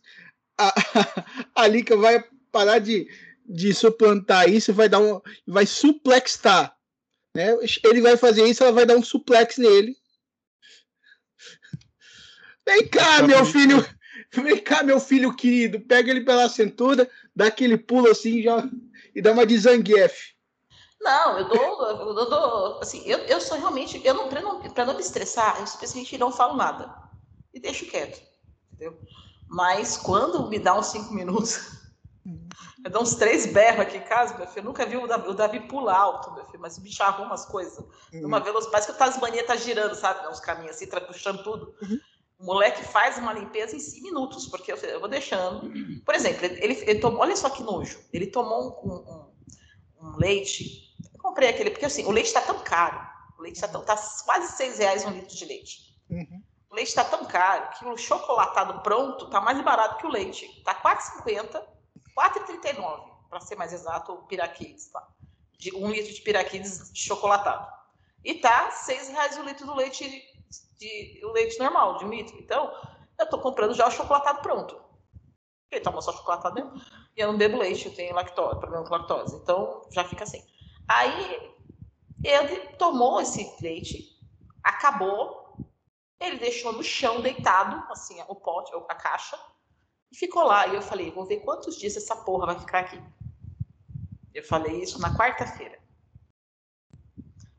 a, 0.56 0.72
a 1.54 1.66
Lica 1.66 1.96
vai 1.96 2.24
parar 2.52 2.78
de, 2.78 3.08
de 3.44 3.74
suplantar 3.74 4.48
isso 4.48 4.70
e 4.70 4.74
vai 4.74 4.88
dar 4.88 5.00
um. 5.00 5.20
Vai 5.46 5.66
suplextar. 5.66 6.77
Né? 7.38 7.56
Ele 7.84 8.00
vai 8.00 8.16
fazer 8.16 8.44
isso, 8.48 8.64
ela 8.64 8.72
vai 8.72 8.84
dar 8.84 8.96
um 8.96 9.02
suplex 9.02 9.58
nele. 9.58 9.96
Vem 12.66 12.88
cá, 12.88 13.22
meu 13.22 13.44
filho. 13.44 13.86
Vem 14.32 14.58
cá, 14.60 14.82
meu 14.82 14.98
filho 14.98 15.32
querido. 15.36 15.78
Pega 15.78 16.10
ele 16.10 16.24
pela 16.24 16.48
cintura, 16.48 17.08
dá 17.36 17.46
aquele 17.46 17.78
pulo 17.78 18.10
assim 18.10 18.42
já, 18.42 18.68
e 19.14 19.22
dá 19.22 19.30
uma 19.30 19.46
de 19.46 19.56
Zangief. 19.56 20.34
Não, 21.00 21.38
eu 21.38 21.48
dou, 21.48 21.86
eu 21.86 22.12
dou, 22.12 22.28
dou- 22.28 22.80
assim, 22.80 23.04
eu, 23.06 23.18
eu 23.18 23.40
sou 23.40 23.56
realmente, 23.56 24.04
eu 24.04 24.14
não, 24.14 24.28
pra 24.28 24.42
não, 24.42 24.60
pra 24.60 24.84
não 24.84 24.94
me 24.94 25.00
estressar, 25.00 25.60
eu 25.60 25.66
simplesmente 25.68 26.18
não 26.18 26.32
falo 26.32 26.56
nada. 26.56 26.92
E 27.54 27.60
deixo 27.60 27.86
quieto, 27.86 28.20
entendeu? 28.72 29.00
Mas 29.46 29.96
quando 29.96 30.48
me 30.48 30.58
dá 30.58 30.76
uns 30.76 30.86
cinco 30.86 31.14
minutos, 31.14 31.77
eu 32.84 32.90
dou 32.90 33.02
uns 33.02 33.14
três 33.14 33.46
berros 33.46 33.80
aqui 33.80 33.96
em 33.96 34.02
casa, 34.02 34.36
meu 34.36 34.46
filho, 34.46 34.60
eu 34.60 34.64
nunca 34.64 34.84
vi 34.86 34.96
o 34.96 35.06
Davi, 35.06 35.28
o 35.28 35.34
Davi 35.34 35.60
pular 35.60 35.96
alto, 35.98 36.32
meu 36.34 36.44
filho, 36.46 36.60
mas 36.60 36.76
o 36.78 36.80
bicho 36.80 37.02
arruma 37.02 37.34
as 37.34 37.46
coisas. 37.46 37.84
Numa 38.12 38.40
velocidade, 38.40 38.70
parece 38.72 38.88
que 38.88 38.94
o 38.94 38.98
Tasmania 38.98 39.44
tá 39.46 39.56
girando, 39.56 39.94
sabe? 39.94 40.26
Uns 40.28 40.40
caminhos 40.40 40.76
assim, 40.76 40.86
tá 40.86 41.00
puxando 41.00 41.42
tudo. 41.42 41.74
O 42.38 42.44
moleque 42.44 42.84
faz 42.84 43.18
uma 43.18 43.32
limpeza 43.32 43.74
em 43.74 43.80
cinco 43.80 44.04
minutos, 44.04 44.46
porque 44.46 44.72
eu, 44.72 44.76
eu 44.76 45.00
vou 45.00 45.08
deixando. 45.08 45.70
Por 46.04 46.14
exemplo, 46.14 46.44
ele, 46.44 46.74
ele, 46.86 47.00
tomou, 47.00 47.20
olha 47.20 47.34
só 47.36 47.50
que 47.50 47.62
nojo, 47.62 47.98
ele 48.12 48.26
tomou 48.28 48.78
um, 48.84 48.90
um- 48.92 49.28
um 50.12 50.16
leite. 50.16 50.94
Eu 51.12 51.20
comprei 51.20 51.48
aquele, 51.48 51.70
porque 51.70 51.84
assim, 51.86 52.04
o 52.04 52.10
leite 52.12 52.32
tá 52.32 52.40
tão 52.40 52.60
caro. 52.60 53.00
O 53.38 53.42
leite 53.42 53.60
tá, 53.60 53.66
tão, 53.68 53.84
tá 53.84 53.96
quase 54.24 54.52
seis 54.56 54.78
reais 54.78 55.04
um 55.04 55.10
litro 55.10 55.34
de 55.36 55.44
leite. 55.44 55.78
Uhum. 56.08 56.42
O 56.70 56.74
leite 56.76 56.94
tá 56.94 57.02
tão 57.04 57.24
caro 57.24 57.70
que 57.78 57.84
o 57.86 57.96
chocolatado 57.96 58.80
pronto 58.82 59.28
tá 59.30 59.40
mais 59.40 59.60
barato 59.64 59.96
que 59.98 60.06
o 60.06 60.10
leite. 60.10 60.62
Tá 60.64 60.74
4,50, 60.74 61.60
4,39, 62.18 63.28
para 63.30 63.40
ser 63.40 63.54
mais 63.54 63.72
exato, 63.72 64.12
o 64.12 64.22
piraquides, 64.24 64.88
tá? 64.88 65.06
De 65.56 65.74
um 65.76 65.88
litro 65.88 66.12
de 66.12 66.20
piraquides 66.20 66.90
chocolatado. 66.92 67.72
E 68.24 68.34
tá 68.34 68.72
seis 68.72 69.08
reais 69.08 69.38
o 69.38 69.42
litro 69.42 69.64
do 69.64 69.74
leite, 69.74 70.04
de, 70.78 71.20
o 71.24 71.30
leite 71.30 71.56
normal, 71.60 71.98
de 71.98 72.04
mitro. 72.06 72.36
Então, 72.40 72.72
eu 73.16 73.28
tô 73.28 73.38
comprando 73.40 73.74
já 73.74 73.86
o 73.86 73.90
chocolatado 73.90 74.42
pronto. 74.42 74.80
Ele 75.70 75.80
toma 75.80 76.02
só 76.02 76.12
chocolatado 76.12 76.56
mesmo. 76.56 76.72
E 77.16 77.20
eu 77.20 77.30
não 77.30 77.38
bebo 77.38 77.58
leite, 77.58 77.86
eu 77.86 77.94
tenho 77.94 78.14
lactose, 78.14 78.58
problema 78.58 78.84
com 78.84 78.94
lactose. 78.94 79.36
Então, 79.36 79.82
já 79.92 80.02
fica 80.02 80.24
assim. 80.24 80.44
Aí, 80.88 81.54
ele 82.24 82.56
tomou 82.72 83.20
esse 83.20 83.56
leite, 83.62 84.18
acabou, 84.64 85.56
ele 86.18 86.38
deixou 86.38 86.72
no 86.72 86.82
chão 86.82 87.20
deitado, 87.20 87.84
assim, 87.92 88.20
o 88.26 88.34
pote, 88.34 88.72
a 88.88 88.94
caixa, 88.94 89.38
e 90.10 90.16
ficou 90.16 90.44
lá. 90.44 90.66
E 90.66 90.74
eu 90.74 90.82
falei, 90.82 91.10
vou 91.10 91.26
ver 91.26 91.40
quantos 91.40 91.76
dias 91.76 91.96
essa 91.96 92.16
porra 92.16 92.46
vai 92.46 92.58
ficar 92.58 92.80
aqui. 92.80 93.00
Eu 94.34 94.44
falei 94.44 94.82
isso 94.82 95.00
na 95.00 95.16
quarta-feira. 95.16 95.78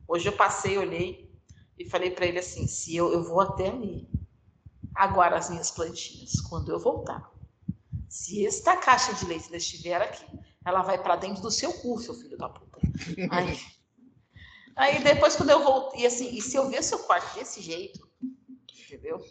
Hoje 0.08 0.27
eu 0.27 0.36
passei, 0.36 0.77
olhei 0.77 1.29
e 1.77 1.88
falei 1.89 2.12
para 2.12 2.25
ele 2.25 2.39
assim: 2.39 2.68
se 2.68 2.96
eu, 2.96 3.12
eu 3.12 3.24
vou 3.24 3.41
até 3.41 3.70
ali, 3.70 4.10
agora 4.96 5.38
as 5.38 5.50
minhas 5.50 5.72
plantinhas, 5.72 6.41
quando 6.41 6.72
eu 6.72 6.79
voltar, 6.79 7.32
se 8.10 8.46
esta 8.46 8.75
caixa 8.75 9.13
de 9.13 9.25
leite 9.25 9.56
estiver 9.56 10.01
aqui, 10.01 10.25
ela 10.65 10.82
vai 10.82 11.01
para 11.01 11.15
dentro 11.15 11.41
do 11.41 11.51
seu 11.51 11.72
cu, 11.74 12.00
seu 12.00 12.13
filho 12.13 12.38
da 12.38 12.50
puta. 12.50 12.79
Aí, 13.32 13.60
aí 14.75 15.03
depois, 15.03 15.36
quando 15.36 15.50
eu 15.50 15.63
voltei, 15.63 16.06
assim, 16.06 16.29
e 16.36 16.41
se 16.41 16.56
eu 16.56 16.70
ver 16.70 16.82
seu 16.82 17.00
quarto 17.00 17.38
desse 17.38 17.62
jeito, 17.62 18.10
entendeu? 18.74 19.22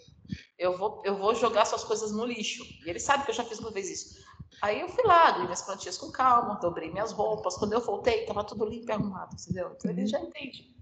Eu 0.59 0.77
vou, 0.77 1.01
eu 1.05 1.17
vou 1.17 1.35
jogar 1.35 1.65
suas 1.65 1.85
coisas 1.85 2.11
no 2.11 2.25
lixo. 2.25 2.65
E 2.85 2.91
ele 2.91 2.99
sabe 2.99 3.25
que 3.25 3.31
eu 3.31 3.35
já 3.35 3.45
fiz 3.45 3.61
uma 3.61 3.71
vez 3.71 3.89
isso. 3.89 4.19
Aí 4.61 4.81
eu 4.81 4.89
fui 4.89 5.05
lá, 5.05 5.29
abri 5.29 5.45
minhas 5.45 5.63
plantinhas 5.63 5.97
com 5.97 6.11
calma, 6.11 6.59
dobrei 6.61 6.91
minhas 6.91 7.13
roupas. 7.13 7.57
Quando 7.57 7.75
eu 7.75 7.81
voltei, 7.81 8.25
tava 8.25 8.43
tudo 8.43 8.65
limpo 8.65 8.89
e 8.89 8.93
arrumado, 8.93 9.37
entendeu? 9.41 9.73
Então 9.77 9.91
ele 9.91 10.07
já 10.07 10.21
entende. 10.21 10.77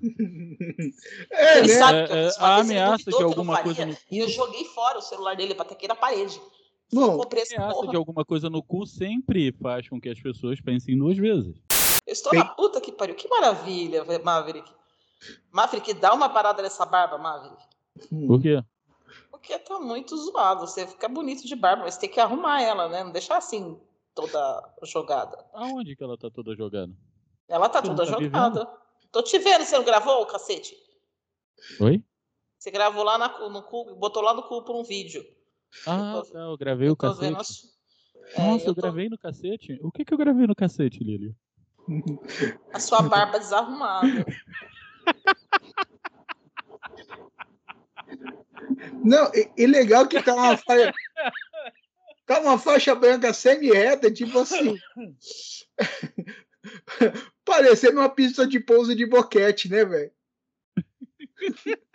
É, 1.32 1.58
ele 1.58 1.68
né? 1.68 1.74
sabe 1.74 2.06
que 2.06 2.12
eu 2.12 2.16
É, 2.16 2.26
é, 2.26 2.30
a 2.38 2.56
ameaça 2.58 3.10
que 3.10 3.22
alguma 3.22 3.60
coisa 3.60 3.84
no- 3.84 3.96
E 4.08 4.18
eu 4.20 4.28
joguei 4.28 4.64
fora 4.66 4.98
o 4.98 5.02
celular 5.02 5.34
dele 5.34 5.56
pra 5.56 5.64
aqui 5.64 5.88
na 5.88 5.96
parede. 5.96 6.40
Bom, 6.92 7.20
essa 7.34 7.56
ameaça 7.56 7.74
porra. 7.74 7.90
de 7.90 7.96
alguma 7.96 8.24
coisa 8.24 8.48
no 8.48 8.62
cu 8.62 8.86
sempre 8.86 9.50
faz 9.60 9.88
com 9.88 10.00
que 10.00 10.08
as 10.08 10.20
pessoas 10.20 10.60
pensem 10.60 10.96
duas 10.96 11.16
vezes. 11.18 11.56
Eu 12.06 12.12
estou 12.12 12.32
na 12.32 12.44
puta 12.44 12.80
que 12.80 12.92
pariu. 12.92 13.16
Que 13.16 13.28
maravilha, 13.28 14.04
Maverick. 14.22 14.70
Maverick, 15.50 15.92
dá 15.94 16.14
uma 16.14 16.28
parada 16.28 16.62
nessa 16.62 16.86
barba, 16.86 17.18
Maverick. 17.18 17.62
Por 18.26 18.40
quê? 18.40 18.62
Porque 19.38 19.58
tá 19.58 19.78
muito 19.80 20.16
zoado. 20.16 20.66
Você 20.66 20.86
fica 20.86 21.08
bonito 21.08 21.46
de 21.46 21.54
barba, 21.56 21.84
mas 21.84 21.96
tem 21.96 22.08
que 22.10 22.20
arrumar 22.20 22.60
ela, 22.62 22.88
né? 22.88 23.04
Não 23.04 23.12
deixar 23.12 23.36
assim, 23.38 23.80
toda 24.14 24.74
jogada. 24.82 25.44
Aonde 25.52 25.94
que 25.96 26.02
ela 26.02 26.18
tá 26.18 26.30
toda 26.30 26.54
jogada? 26.54 26.92
Ela 27.48 27.68
tá 27.68 27.80
Você 27.80 27.86
toda 27.88 28.04
tá 28.04 28.10
jogada. 28.20 28.66
Tô 29.10 29.22
te 29.22 29.38
vendo, 29.38 29.64
você 29.64 29.76
não 29.76 29.84
gravou, 29.84 30.26
cacete? 30.26 30.76
Oi? 31.80 32.04
Você 32.58 32.70
gravou 32.70 33.02
lá 33.04 33.16
na- 33.16 33.48
no 33.48 33.62
cu, 33.62 33.94
botou 33.94 34.22
lá 34.22 34.34
no 34.34 34.42
cu 34.42 34.62
por 34.64 34.76
um 34.76 34.82
vídeo. 34.82 35.24
Ah, 35.86 36.20
tô- 36.24 36.32
tá, 36.32 36.40
eu 36.40 36.56
gravei 36.58 36.88
o 36.88 36.90
Eu 36.92 36.96
tô 36.96 37.06
cacete. 37.08 37.20
vendo 37.22 37.38
É, 38.34 38.50
Nossa, 38.52 38.64
eu, 38.64 38.68
eu 38.70 38.74
tô- 38.74 38.80
gravei 38.82 39.08
no 39.08 39.16
cacete? 39.18 39.78
O 39.82 39.90
que 39.90 40.04
que 40.04 40.12
eu 40.12 40.18
gravei 40.18 40.46
no 40.46 40.54
cacete, 40.54 41.02
Lili? 41.02 41.34
a 42.74 42.78
sua 42.80 43.00
barba 43.00 43.38
desarrumada. 43.38 44.26
Não, 49.04 49.30
e, 49.34 49.50
e 49.56 49.66
legal 49.66 50.06
que 50.06 50.22
tá 50.22 50.34
uma 50.34 50.56
faixa. 50.56 50.92
Tá 52.26 52.40
uma 52.40 52.58
faixa 52.58 52.94
branca 52.94 53.32
semi-reta, 53.32 54.12
tipo 54.12 54.38
assim. 54.38 54.76
Parecendo 57.44 58.00
uma 58.00 58.10
pista 58.10 58.46
de 58.46 58.60
pouso 58.60 58.94
de 58.94 59.06
boquete, 59.06 59.70
né, 59.70 59.84
velho? 59.84 60.12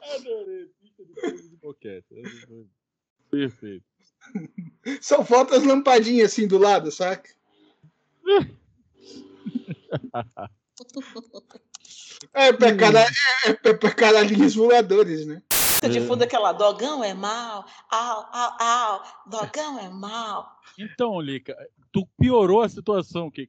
Adorei, 0.00 0.66
pista 0.80 1.04
de 1.04 1.14
pouso 1.14 1.48
de 1.48 1.56
boquete. 1.56 2.06
Perfeito. 3.30 3.84
Só 5.00 5.24
falta 5.24 5.56
as 5.56 5.64
lampadinhas 5.64 6.32
assim 6.32 6.46
do 6.46 6.58
lado, 6.58 6.90
saca? 6.90 7.30
É 12.32 12.52
pra, 12.52 12.76
cara, 12.76 13.06
é 13.46 13.52
pra, 13.52 13.74
pra 13.76 13.94
caralhinhos 13.94 14.54
voadores, 14.54 15.26
né? 15.26 15.42
de 15.88 16.00
fundo 16.00 16.24
aquela 16.24 16.52
dogão 16.52 17.04
é 17.04 17.14
mal, 17.14 17.64
au, 17.88 18.28
au, 18.32 18.56
au, 18.60 19.02
dogão 19.26 19.78
é 19.78 19.88
mal. 19.88 20.58
Então, 20.76 21.20
Lica, 21.20 21.56
tu 21.92 22.04
piorou 22.18 22.62
a 22.62 22.68
situação. 22.68 23.30
Que 23.30 23.48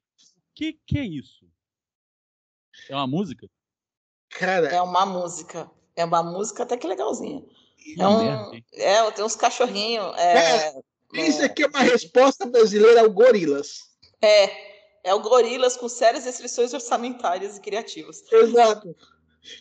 que, 0.59 0.77
que 0.85 0.99
é 0.99 1.05
isso? 1.05 1.45
É 2.89 2.93
uma 2.93 3.07
música? 3.07 3.49
Cara, 4.29 4.67
É 4.67 4.81
uma 4.81 5.05
música. 5.05 5.71
É 5.95 6.03
uma 6.03 6.21
música 6.21 6.63
até 6.63 6.75
que 6.75 6.85
legalzinha. 6.85 7.45
É, 7.97 8.05
um, 8.05 8.53
é 8.73 9.11
tem 9.11 9.23
uns 9.23 9.37
cachorrinhos. 9.37 10.13
É, 10.17 10.73
isso 11.13 11.41
aqui 11.41 11.63
é 11.63 11.67
uma 11.67 11.79
resposta 11.79 12.45
brasileira 12.45 12.99
ao 12.99 13.09
gorilas. 13.09 13.89
é, 14.21 14.78
é 15.09 15.13
o 15.13 15.19
Gorilas 15.19 15.75
com 15.75 15.89
sérias 15.89 16.23
restrições 16.23 16.71
orçamentárias 16.71 17.57
e 17.57 17.61
criativas. 17.61 18.23
Exato. 18.31 18.95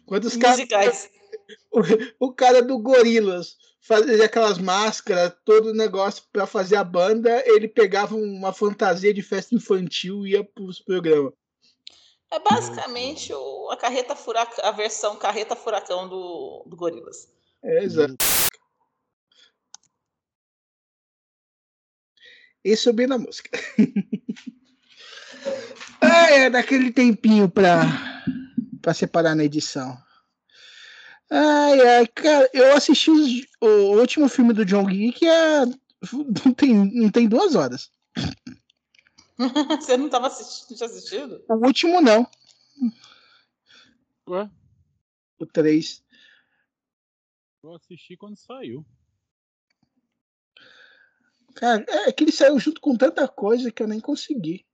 Quando 0.04 0.26
os 0.26 0.36
caras 0.36 0.58
Musicais. 0.58 1.10
o, 2.20 2.26
o 2.26 2.32
cara 2.34 2.62
do 2.62 2.78
Gorilas 2.78 3.56
fazia 3.80 4.26
aquelas 4.26 4.58
máscaras, 4.58 5.32
todo 5.46 5.70
o 5.70 5.74
negócio 5.74 6.22
para 6.30 6.46
fazer 6.46 6.76
a 6.76 6.84
banda, 6.84 7.42
ele 7.46 7.66
pegava 7.66 8.14
uma 8.14 8.52
fantasia 8.52 9.14
de 9.14 9.22
festa 9.22 9.54
infantil 9.54 10.26
e 10.26 10.32
ia 10.32 10.44
pros 10.44 10.80
programas. 10.80 11.32
É 12.30 12.38
basicamente 12.38 13.32
o- 13.32 13.70
a 13.70 13.76
carreta 13.78 14.14
furacão, 14.14 14.62
a 14.62 14.70
versão 14.70 15.16
carreta 15.16 15.56
furacão 15.56 16.06
do, 16.06 16.62
do 16.66 16.76
Gorilas. 16.76 17.32
É, 17.64 17.84
exato. 17.84 18.16
E 22.62 22.76
subir 22.76 23.08
na 23.08 23.16
música. 23.16 23.48
ah, 26.12 26.30
é 26.30 26.50
daquele 26.50 26.92
tempinho 26.92 27.48
pra, 27.48 27.82
pra 28.82 28.94
separar 28.94 29.34
na 29.34 29.44
edição. 29.44 29.96
Ai, 31.30 31.80
ai, 31.80 32.06
cara, 32.06 32.48
eu 32.54 32.74
assisti 32.76 33.10
os- 33.10 33.46
o 33.60 33.98
último 33.98 34.28
filme 34.28 34.52
do 34.54 34.64
John 34.64 34.84
Wick 34.86 35.18
que 35.18 35.26
é. 35.26 35.64
Não 36.46 36.54
tem, 36.54 36.74
não 36.94 37.10
tem 37.10 37.28
duas 37.28 37.54
horas. 37.54 37.90
Você 39.80 39.96
não 39.96 40.06
estava 40.06 40.28
assistindo, 40.28 40.76
tinha 40.76 40.88
assistido? 40.88 41.44
O 41.48 41.54
último 41.66 42.00
não. 42.00 42.26
Ué, 44.28 44.48
O 45.38 45.46
3. 45.46 46.02
eu 47.62 47.74
assisti 47.74 48.16
quando 48.16 48.36
saiu. 48.36 48.84
Cara, 51.54 51.84
é 51.88 52.12
que 52.12 52.24
ele 52.24 52.32
saiu 52.32 52.58
junto 52.58 52.80
com 52.80 52.96
tanta 52.96 53.26
coisa 53.26 53.70
que 53.72 53.82
eu 53.82 53.88
nem 53.88 54.00
consegui. 54.00 54.64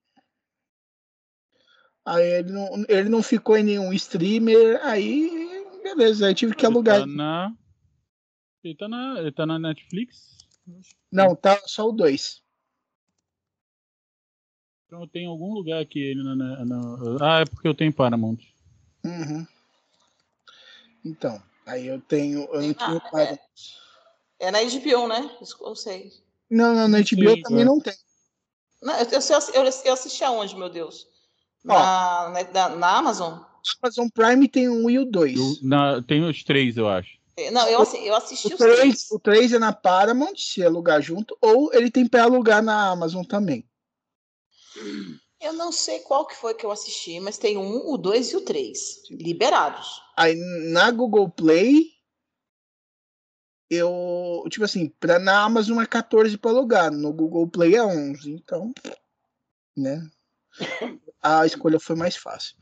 Aí 2.04 2.22
ele 2.22 2.52
não, 2.52 2.84
ele 2.88 3.08
não 3.08 3.22
ficou 3.22 3.56
em 3.56 3.62
nenhum 3.62 3.92
streamer, 3.92 4.78
aí 4.84 5.30
beleza, 5.82 6.26
aí 6.26 6.34
tive 6.34 6.54
que 6.54 6.66
Ele 6.66 6.74
alugar. 6.74 7.00
Tá 7.00 7.06
na... 7.06 7.54
Ele, 8.62 8.74
tá 8.74 8.88
na... 8.88 9.18
ele 9.20 9.32
tá 9.32 9.46
na 9.46 9.58
Netflix? 9.58 10.36
Não, 11.10 11.34
tá 11.34 11.60
só 11.66 11.88
o 11.88 11.92
2. 11.92 12.42
Então 14.86 15.08
tem 15.08 15.26
algum 15.26 15.52
lugar 15.52 15.80
aqui 15.80 15.98
ele 15.98 16.22
na, 16.22 16.34
na- 16.34 16.64
na- 16.64 17.18
Ah, 17.20 17.40
é 17.40 17.44
porque 17.44 17.66
eu 17.66 17.74
tenho 17.74 17.92
Paramount. 17.92 18.38
Uhum. 19.04 19.46
Então, 21.04 21.42
aí 21.66 21.86
eu 21.86 22.00
tenho. 22.00 22.44
Eu 22.52 22.62
não, 22.62 22.74
tinha 22.74 22.96
Ah, 22.96 23.10
pago. 23.10 23.38
É 24.38 24.50
na 24.50 24.58
HBO, 24.60 25.08
né? 25.08 25.36
Isso 25.40 25.56
eu 25.60 25.74
sei. 25.74 26.12
não, 26.50 26.74
não, 26.74 26.88
na 26.88 26.98
HBO 26.98 27.06
Sim, 27.06 27.42
também 27.42 27.62
é. 27.62 27.64
não 27.64 27.80
tem. 27.80 27.94
Não, 28.82 28.94
eu, 28.98 29.06
eu, 29.06 29.64
eu, 29.64 29.70
eu 29.84 29.92
assisti 29.92 30.22
aonde, 30.24 30.56
meu 30.56 30.68
Deus? 30.68 31.06
Na, 31.64 32.28
na, 32.30 32.44
na- 32.52 32.76
na 32.76 32.98
Amazon? 32.98 33.38
Amazon 33.82 34.08
Prime 34.12 34.46
tem 34.46 34.68
um 34.68 34.90
e 34.90 34.98
o 34.98 35.04
2. 35.06 35.38
Eu, 35.38 35.56
na, 35.62 36.02
tem 36.02 36.22
os 36.22 36.44
três, 36.44 36.76
eu 36.76 36.86
acho. 36.88 37.18
É, 37.36 37.50
Não, 37.50 37.66
eu, 37.66 37.82
eu 38.04 38.14
assisti 38.14 38.48
O 38.48 38.50
os 38.52 38.58
três. 38.58 38.78
3, 38.78 39.10
o 39.10 39.18
3 39.18 39.52
é 39.54 39.58
na 39.58 39.72
Paramount, 39.72 40.36
se 40.36 40.62
alugar 40.62 41.00
junto, 41.00 41.36
ou 41.40 41.72
ele 41.72 41.90
tem 41.90 42.06
pra 42.06 42.24
alugar 42.24 42.62
na 42.62 42.90
Amazon 42.90 43.24
também. 43.24 43.66
Eu 45.40 45.52
não 45.54 45.72
sei 45.72 46.00
qual 46.00 46.26
que 46.26 46.36
foi 46.36 46.54
que 46.54 46.64
eu 46.64 46.70
assisti, 46.70 47.18
mas 47.20 47.38
tem 47.38 47.56
um, 47.58 47.90
o 47.90 47.96
dois 47.98 48.30
e 48.32 48.36
o 48.36 48.40
três. 48.42 49.02
Liberados. 49.10 50.00
Aí 50.16 50.34
na 50.72 50.90
Google 50.90 51.28
Play, 51.28 51.90
eu. 53.70 54.44
Tipo 54.50 54.64
assim, 54.64 54.88
pra, 55.00 55.18
na 55.18 55.42
Amazon 55.42 55.80
é 55.80 55.86
14 55.86 56.36
pra 56.38 56.50
alugar, 56.50 56.90
no 56.90 57.12
Google 57.12 57.48
Play 57.48 57.74
é 57.76 57.82
11. 57.84 58.30
Então, 58.32 58.72
né? 59.76 60.08
A 61.24 61.46
escolha 61.46 61.80
foi 61.80 61.96
mais 61.96 62.16
fácil. 62.16 62.54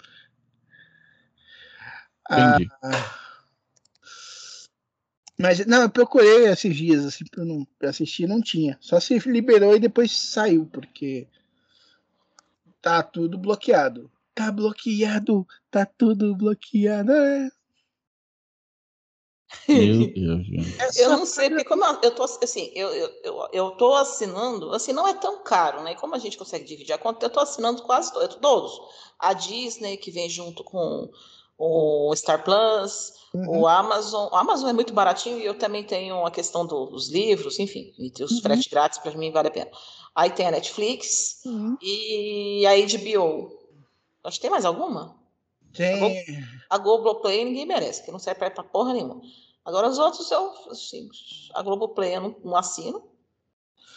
Ah, 2.31 2.55
Entendi. 2.55 2.71
mas, 5.37 5.67
não, 5.67 5.83
eu 5.83 5.91
procurei 5.91 6.47
esses 6.47 6.77
dias, 6.77 7.05
assim, 7.05 7.25
pra, 7.25 7.45
não, 7.45 7.67
pra 7.77 7.91
assistir, 7.91 8.29
não 8.29 8.41
tinha. 8.41 8.79
Só 8.81 9.01
se 9.01 9.19
liberou 9.19 9.75
e 9.75 9.81
depois 9.81 10.13
saiu, 10.13 10.65
porque. 10.67 11.27
Tá 12.81 13.03
tudo 13.03 13.37
bloqueado. 13.37 14.09
Tá 14.33 14.53
bloqueado, 14.53 15.47
tá 15.69 15.85
tudo 15.85 16.35
bloqueado. 16.37 17.13
É. 19.69 19.73
Meu 19.75 20.07
Deus, 20.13 20.47
gente. 20.47 20.81
Essa 20.83 21.03
Eu 21.03 21.11
não 21.11 21.27
sei, 21.27 21.49
porque 21.51 21.65
como 21.65 21.85
eu, 21.85 21.99
eu 22.03 22.11
tô 22.15 22.23
assim, 22.25 22.71
eu, 22.75 22.89
eu, 22.93 23.11
eu, 23.23 23.49
eu 23.53 23.71
tô 23.73 23.93
assinando, 23.95 24.73
assim, 24.73 24.93
não 24.93 25.07
é 25.07 25.15
tão 25.15 25.43
caro, 25.43 25.83
né? 25.83 25.95
Como 25.95 26.15
a 26.15 26.19
gente 26.19 26.37
consegue 26.39 26.65
dividir 26.65 26.93
a 26.93 26.99
conta, 26.99 27.27
eu 27.27 27.31
tô 27.31 27.41
assinando 27.41 27.83
quase 27.83 28.13
to- 28.13 28.29
todos. 28.41 28.73
A 29.19 29.33
Disney, 29.33 29.97
que 29.97 30.11
vem 30.11 30.29
junto 30.29 30.65
com 30.65 31.09
o 31.59 32.15
Star 32.17 32.43
Plus, 32.43 33.13
Uhum. 33.35 33.61
o 33.61 33.67
Amazon. 33.67 34.29
O 34.33 34.37
Amazon 34.37 34.69
é 34.69 34.73
muito 34.73 34.93
baratinho 34.93 35.39
e 35.39 35.45
eu 35.47 35.55
também 35.59 35.83
tenho 35.85 36.27
a 36.27 36.31
questão 36.31 36.67
do- 36.67 36.87
dos 36.87 37.09
livros, 37.09 37.59
enfim, 37.59 37.95
e 37.99 38.11
tem 38.11 38.27
os 38.27 38.33
Uhum. 38.33 38.43
frete 38.43 38.69
grátis, 38.69 38.99
para 38.99 39.13
mim 39.17 39.31
vale 39.31 39.49
a 39.49 39.51
pena. 39.53 39.71
Aí 40.15 40.31
tem 40.31 40.47
a 40.47 40.51
Netflix 40.51 41.41
Uhum. 41.47 41.77
e 41.81 42.67
a 42.67 42.73
HBO. 42.77 43.49
Acho 44.25 44.37
que 44.37 44.43
tem 44.43 44.51
mais 44.51 44.65
alguma? 44.65 45.17
Tem. 45.73 46.25
A 46.69 46.79
Globoplay 46.79 47.45
ninguém 47.45 47.67
merece, 47.67 48.03
que 48.05 48.11
não 48.13 48.19
serve 48.19 48.39
pra, 48.39 48.51
pra 48.51 48.65
porra 48.65 48.93
nenhuma. 48.93 49.21
Agora 49.65 49.89
os 49.89 49.99
outros 49.99 50.31
eu, 50.31 50.53
assim, 50.71 51.09
a 51.55 51.63
Globoplay 51.63 52.17
eu 52.17 52.21
não, 52.21 52.37
não 52.45 52.57
assino. 52.57 53.09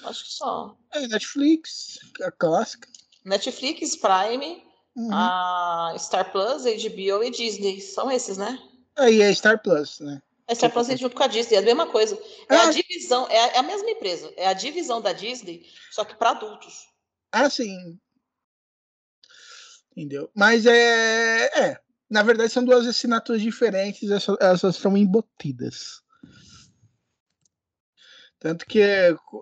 Acho 0.04 0.24
que 0.24 0.32
só. 0.32 0.76
É, 0.94 1.08
Netflix, 1.08 2.00
a 2.22 2.32
clássica. 2.32 2.88
Netflix, 3.24 3.96
Prime, 3.96 4.64
Uhum. 4.96 5.10
a 5.12 5.94
Star 5.98 6.32
Plus, 6.32 6.64
HBO 6.64 7.22
e 7.24 7.30
Disney. 7.30 7.82
São 7.82 8.10
esses, 8.10 8.38
né? 8.38 8.58
Aí 8.96 9.22
é 9.22 9.34
Star 9.34 9.62
Plus, 9.62 10.00
né? 10.00 10.22
A 10.48 10.56
Star 10.56 10.72
Plus 10.72 10.88
é 10.90 10.96
junto 10.96 11.16
com 11.18 11.24
a 11.24 11.28
Disney, 11.28 11.56
é 11.58 11.60
a 11.60 11.64
mesma 11.64 11.88
coisa. 11.88 12.16
É 12.50 12.56
Ah. 12.56 12.68
a 12.68 12.72
divisão, 12.72 13.28
é 13.28 13.40
a, 13.40 13.48
é 13.48 13.58
a 13.58 13.64
mesma 13.64 13.90
empresa. 13.90 14.32
É 14.38 14.48
a 14.48 14.54
divisão 14.54 15.02
da 15.02 15.12
Disney, 15.12 15.66
só 15.92 16.06
que 16.06 16.16
para 16.16 16.30
adultos. 16.30 16.88
Ah, 17.32 17.50
sim. 17.50 18.00
Entendeu? 19.96 20.30
Mas 20.36 20.66
é. 20.66 21.46
É. 21.72 21.80
Na 22.10 22.22
verdade, 22.22 22.52
são 22.52 22.64
duas 22.64 22.86
assinaturas 22.86 23.42
diferentes, 23.42 24.10
elas 24.40 24.60
só 24.62 24.70
estão 24.70 24.96
embutidas. 24.96 26.02
Tanto 28.46 28.64
que 28.68 28.80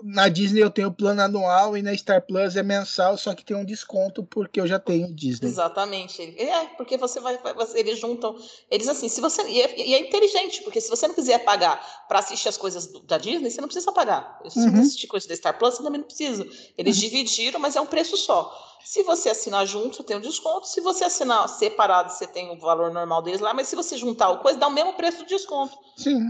na 0.01 0.29
Disney 0.29 0.61
eu 0.63 0.69
tenho 0.69 0.89
plano 0.89 1.21
anual 1.21 1.75
e 1.75 1.81
na 1.81 1.93
Star 1.93 2.25
Plus 2.25 2.55
é 2.55 2.63
mensal, 2.63 3.17
só 3.17 3.35
que 3.35 3.43
tem 3.43 3.53
um 3.57 3.65
desconto 3.65 4.23
porque 4.23 4.61
eu 4.61 4.65
já 4.65 4.79
tenho 4.79 5.13
Disney. 5.13 5.49
Exatamente. 5.49 6.21
É, 6.41 6.67
porque 6.77 6.95
você 6.97 7.19
vai. 7.19 7.37
você- 7.53 7.79
Eles 7.79 7.99
juntam. 7.99 8.33
Eles 8.71 8.87
assim, 8.87 9.09
se 9.09 9.19
você. 9.19 9.41
E 9.49 9.61
é, 9.61 9.87
e 9.89 9.93
é 9.93 9.99
inteligente, 9.99 10.61
porque 10.63 10.79
se 10.79 10.89
você 10.89 11.05
não 11.05 11.13
quiser 11.13 11.39
pagar 11.43 11.85
para 12.07 12.19
assistir 12.19 12.47
as 12.47 12.55
coisas 12.55 12.87
da 13.03 13.17
Disney, 13.17 13.51
você 13.51 13.59
não 13.59 13.67
precisa 13.67 13.91
pagar. 13.91 14.39
Se 14.47 14.61
você 14.61 14.69
Uhum. 14.69 14.79
assistir 14.79 15.07
coisas 15.07 15.27
da 15.27 15.35
Star 15.35 15.57
Plus, 15.59 15.73
você 15.75 15.83
também 15.83 15.99
não 15.99 16.07
precisa. 16.07 16.47
Eles 16.77 16.95
dividiram, 16.95 17.59
mas 17.59 17.75
é 17.75 17.81
um 17.81 17.85
preço 17.85 18.15
só. 18.15 18.57
Se 18.85 19.03
você 19.03 19.31
assinar 19.31 19.67
junto, 19.67 19.97
você 19.97 20.03
tem 20.03 20.15
um 20.15 20.21
desconto. 20.21 20.65
Se 20.65 20.79
você 20.79 21.03
assinar 21.03 21.49
separado, 21.49 22.09
você 22.09 22.25
tem 22.25 22.51
o 22.51 22.57
valor 22.57 22.89
normal 22.93 23.21
deles 23.21 23.41
lá, 23.41 23.53
mas 23.53 23.67
se 23.67 23.75
você 23.75 23.97
juntar 23.97 24.29
o 24.29 24.37
coisa, 24.39 24.57
dá 24.57 24.67
o 24.67 24.71
mesmo 24.71 24.93
preço 24.93 25.17
do 25.17 25.25
desconto. 25.25 25.77
Sim. 25.97 26.29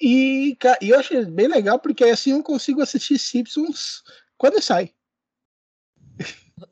E, 0.00 0.56
e 0.80 0.88
eu 0.90 0.98
achei 0.98 1.24
bem 1.24 1.48
legal 1.48 1.78
porque 1.78 2.04
assim 2.04 2.32
eu 2.32 2.42
consigo 2.42 2.80
assistir 2.80 3.18
Simpsons 3.18 4.04
quando 4.36 4.62
sai. 4.62 4.94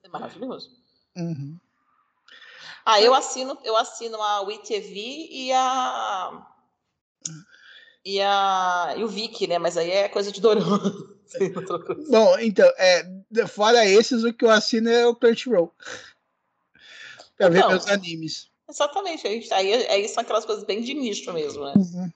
É 0.03 0.09
maravilhoso. 0.09 0.71
Uhum. 1.17 1.59
Ah, 2.85 3.01
eu 3.01 3.13
assino, 3.15 3.59
eu 3.65 3.77
assino 3.77 4.23
a 4.23 4.43
WeTV 4.43 5.29
e 5.31 5.53
a. 5.53 6.47
E 8.05 8.21
a. 8.21 8.95
E 8.97 9.03
o 9.03 9.09
Viki, 9.09 9.49
né? 9.49 9.59
Mas 9.59 9.77
aí 9.77 9.91
é 9.91 10.09
coisa 10.09 10.31
de 10.31 10.41
dorama. 10.41 10.79
Coisa. 11.27 12.09
Bom, 12.09 12.39
então, 12.39 12.73
é, 12.79 13.05
fora 13.49 13.85
esses, 13.85 14.23
o 14.23 14.33
que 14.33 14.45
eu 14.45 14.51
assino 14.51 14.89
é 14.89 15.05
o 15.09 15.17
Crunchyroll. 15.17 15.75
pra 17.37 17.49
ver 17.49 17.59
Então. 17.59 17.71
meus 17.71 17.89
animes. 17.89 18.49
Exatamente. 18.69 19.27
Aí, 19.27 19.45
aí, 19.51 19.87
aí 19.89 20.09
são 20.09 20.23
aquelas 20.23 20.45
coisas 20.45 20.63
bem 20.65 20.83
de 20.83 20.95
nicho 20.95 21.33
mesmo, 21.33 21.65
né? 21.65 21.75
Uhum. 21.77 22.13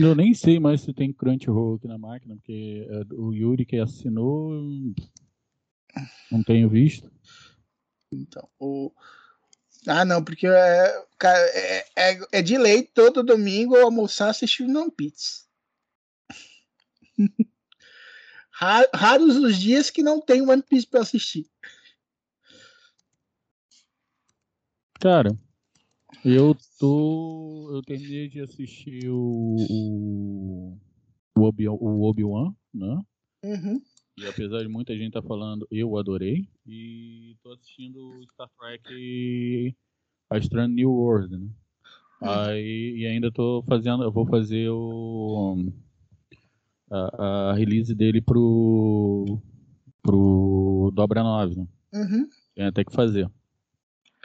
Eu 0.00 0.14
nem 0.14 0.32
sei 0.32 0.60
mais 0.60 0.82
se 0.82 0.92
tem 0.92 1.12
Crunchyroll 1.12 1.74
aqui 1.74 1.88
na 1.88 1.98
máquina, 1.98 2.36
porque 2.36 2.86
é, 2.88 3.14
o 3.14 3.34
Yuri 3.34 3.66
que 3.66 3.78
assinou. 3.78 4.52
Não 6.30 6.40
tenho 6.44 6.68
visto. 6.68 7.10
Então, 8.12 8.48
o... 8.60 8.92
Ah, 9.88 10.04
não, 10.04 10.22
porque 10.22 10.46
é, 10.46 11.06
cara, 11.18 11.38
é, 11.38 11.84
é, 11.96 12.20
é 12.30 12.42
de 12.42 12.56
lei 12.56 12.84
todo 12.84 13.24
domingo 13.24 13.76
eu 13.76 13.86
almoçar 13.86 14.30
assistindo 14.30 14.78
One 14.80 14.90
Piece. 14.92 15.46
Ra- 18.52 18.88
Raros 18.94 19.36
os 19.36 19.56
dias 19.56 19.90
que 19.90 20.02
não 20.02 20.20
tem 20.20 20.42
One 20.42 20.62
Piece 20.62 20.86
pra 20.86 21.00
assistir. 21.00 21.50
Cara, 25.00 25.36
eu 26.28 26.56
tô. 26.78 27.70
Eu 27.72 27.82
terminei 27.82 28.28
de 28.28 28.40
assistir 28.40 29.08
o. 29.08 29.56
O, 29.70 30.78
o 31.36 31.42
Obi- 31.42 31.68
o 31.68 32.02
Obi-Wan, 32.02 32.54
né? 32.72 33.02
Uhum. 33.44 33.80
E 34.16 34.26
apesar 34.26 34.62
de 34.62 34.68
muita 34.68 34.94
gente 34.94 35.08
estar 35.08 35.22
falando, 35.22 35.66
eu 35.70 35.96
adorei. 35.96 36.48
E 36.66 37.36
tô 37.42 37.52
assistindo 37.52 38.20
Star 38.32 38.48
Trek 38.58 39.74
A 40.30 40.38
Strange 40.38 40.74
New 40.74 40.90
World, 40.90 41.36
né? 41.36 41.48
Aí, 42.20 42.96
e 42.98 43.06
ainda 43.06 43.30
tô 43.30 43.62
fazendo, 43.68 44.02
eu 44.02 44.10
vou 44.10 44.26
fazer 44.26 44.68
o 44.70 45.70
a, 46.90 47.50
a 47.50 47.54
release 47.54 47.94
dele 47.94 48.20
pro 48.20 49.40
pro 50.02 50.90
Dobra 50.94 51.22
9, 51.22 51.54
né? 51.54 51.68
Uhum. 51.94 52.28
Tem 52.56 52.64
até 52.64 52.84
que 52.84 52.92
fazer. 52.92 53.30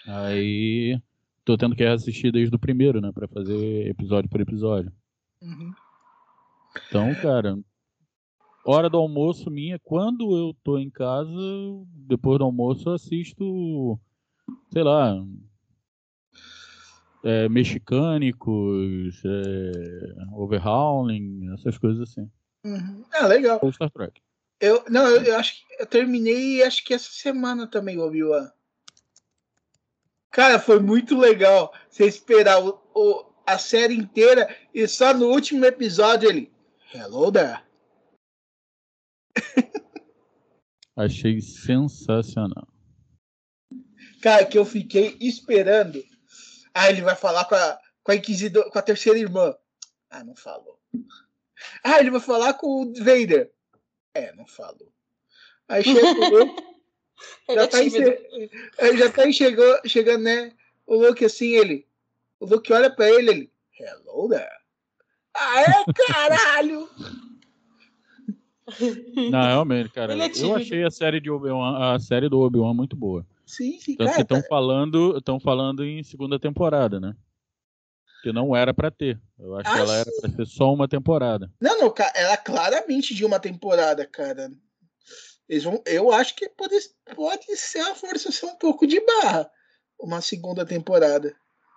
Aí 0.07 0.99
tô 1.43 1.57
tendo 1.57 1.75
que 1.75 1.83
assistir 1.83 2.31
desde 2.31 2.55
o 2.55 2.59
primeiro, 2.59 3.01
né, 3.01 3.11
Pra 3.11 3.27
fazer 3.27 3.87
episódio 3.87 4.29
por 4.29 4.41
episódio. 4.41 4.91
Uhum. 5.41 5.73
Então, 6.87 7.13
cara, 7.15 7.57
hora 8.65 8.89
do 8.89 8.97
almoço 8.97 9.49
minha, 9.51 9.77
quando 9.79 10.35
eu 10.37 10.55
tô 10.63 10.77
em 10.77 10.89
casa, 10.89 11.31
depois 12.07 12.39
do 12.39 12.45
almoço 12.45 12.89
eu 12.89 12.93
assisto, 12.93 13.99
sei 14.71 14.83
lá, 14.83 15.15
é, 17.23 17.47
mexicânicos, 17.47 19.21
é, 19.25 20.25
overhauling, 20.33 21.53
essas 21.53 21.77
coisas 21.77 22.09
assim. 22.09 22.29
Uhum. 22.65 23.03
Ah, 23.13 23.27
legal. 23.27 23.59
Ou 23.61 23.71
Star 23.71 23.91
Trek. 23.91 24.21
Eu, 24.59 24.83
não, 24.89 25.05
eu, 25.07 25.23
eu 25.23 25.35
acho 25.37 25.55
que 25.55 25.81
eu 25.81 25.85
terminei 25.85 26.63
acho 26.63 26.83
que 26.85 26.93
essa 26.93 27.09
semana 27.11 27.67
também 27.67 27.99
Obi-Wan. 27.99 28.49
Cara, 30.33 30.59
foi 30.59 30.79
muito 30.79 31.15
legal 31.15 31.71
você 31.89 32.05
esperar 32.07 32.59
o, 32.59 32.81
o- 32.95 33.31
a 33.45 33.59
série 33.59 33.93
inteira 33.95 34.47
e 34.73 34.87
só 34.87 35.13
no 35.13 35.27
último 35.27 35.63
episódio 35.63 36.27
ele. 36.27 36.51
Hello 36.93 37.31
there. 37.31 37.61
Achei 40.97 41.39
sensacional. 41.39 42.67
Cara, 44.23 44.45
que 44.45 44.57
eu 44.57 44.65
fiquei 44.65 45.17
esperando. 45.21 46.03
Ah, 46.73 46.89
ele 46.89 47.01
vai 47.03 47.15
falar 47.15 47.45
com 47.45 47.53
a, 47.55 47.79
com 48.03 48.11
a 48.11 48.15
Inquisidor, 48.15 48.71
com 48.71 48.79
a 48.79 48.81
terceira 48.81 49.19
irmã. 49.19 49.55
Ah, 50.09 50.23
não 50.23 50.35
falou. 50.35 50.79
Ah, 51.83 51.99
ele 51.99 52.09
vai 52.09 52.19
falar 52.19 52.55
com 52.55 52.67
o 52.85 52.93
Vader. 52.93 53.51
É, 54.15 54.33
não 54.33 54.47
falou. 54.47 54.91
Aí 55.67 55.83
chegou. 55.83 56.55
Ele 57.47 57.57
já 57.57 57.63
é 57.63 57.67
tá, 57.67 57.77
aí, 57.77 57.89
tímido. 57.91 58.11
che- 58.11 58.97
já 58.97 59.11
tá 59.11 59.31
chegando, 59.87 60.23
né? 60.23 60.51
O 60.85 60.95
Luke 60.95 61.23
assim, 61.23 61.55
ele. 61.55 61.85
O 62.39 62.45
Luke 62.45 62.71
olha 62.73 62.89
pra 62.89 63.09
ele, 63.09 63.29
ele. 63.31 63.51
Hello 63.79 64.29
there. 64.29 64.49
Ah, 65.35 65.61
é 65.61 65.93
caralho! 65.93 66.89
Não, 69.29 69.43
realmente, 69.45 69.89
cara, 69.89 70.13
é 70.13 70.31
eu 70.37 70.55
achei 70.55 70.83
a 70.83 70.91
série 70.91 71.19
de 71.19 71.29
Obi-Wan, 71.29 71.93
a 71.95 71.99
série 71.99 72.29
do 72.29 72.39
Obi-Wan 72.39 72.73
muito 72.73 72.95
boa. 72.95 73.25
Sim, 73.45 73.77
sim, 73.79 73.95
Tanto 73.95 74.07
que 74.09 74.11
cara. 74.11 74.21
estão 74.21 74.41
falando, 74.43 75.17
estão 75.17 75.39
falando 75.39 75.83
em 75.83 76.01
segunda 76.03 76.39
temporada, 76.39 76.99
né? 76.99 77.15
Que 78.21 78.31
não 78.31 78.55
era 78.55 78.73
pra 78.73 78.89
ter. 78.89 79.19
Eu 79.37 79.55
acho 79.55 79.69
que 79.69 79.77
Ah, 79.77 79.81
ela 79.81 79.95
era 79.97 80.09
pra 80.21 80.29
ser 80.29 80.45
só 80.45 80.73
uma 80.73 80.87
temporada. 80.87 81.51
Não, 81.59 81.77
não, 81.77 81.93
ela 82.15 82.33
é 82.33 82.37
claramente 82.37 83.13
de 83.13 83.25
uma 83.25 83.37
temporada, 83.39 84.05
cara. 84.07 84.49
Eles 85.53 85.63
vão, 85.63 85.81
eu 85.85 86.11
acho 86.11 86.35
que 86.35 86.49
pode, 86.49 86.75
pode 87.15 87.45
ser 87.55 87.79
a 87.81 87.93
forçação 87.95 88.49
um 88.49 88.55
pouco 88.57 88.87
de 88.87 88.99
barra. 89.05 89.49
Uma 89.99 90.19
segunda 90.19 90.65
temporada. 90.65 91.35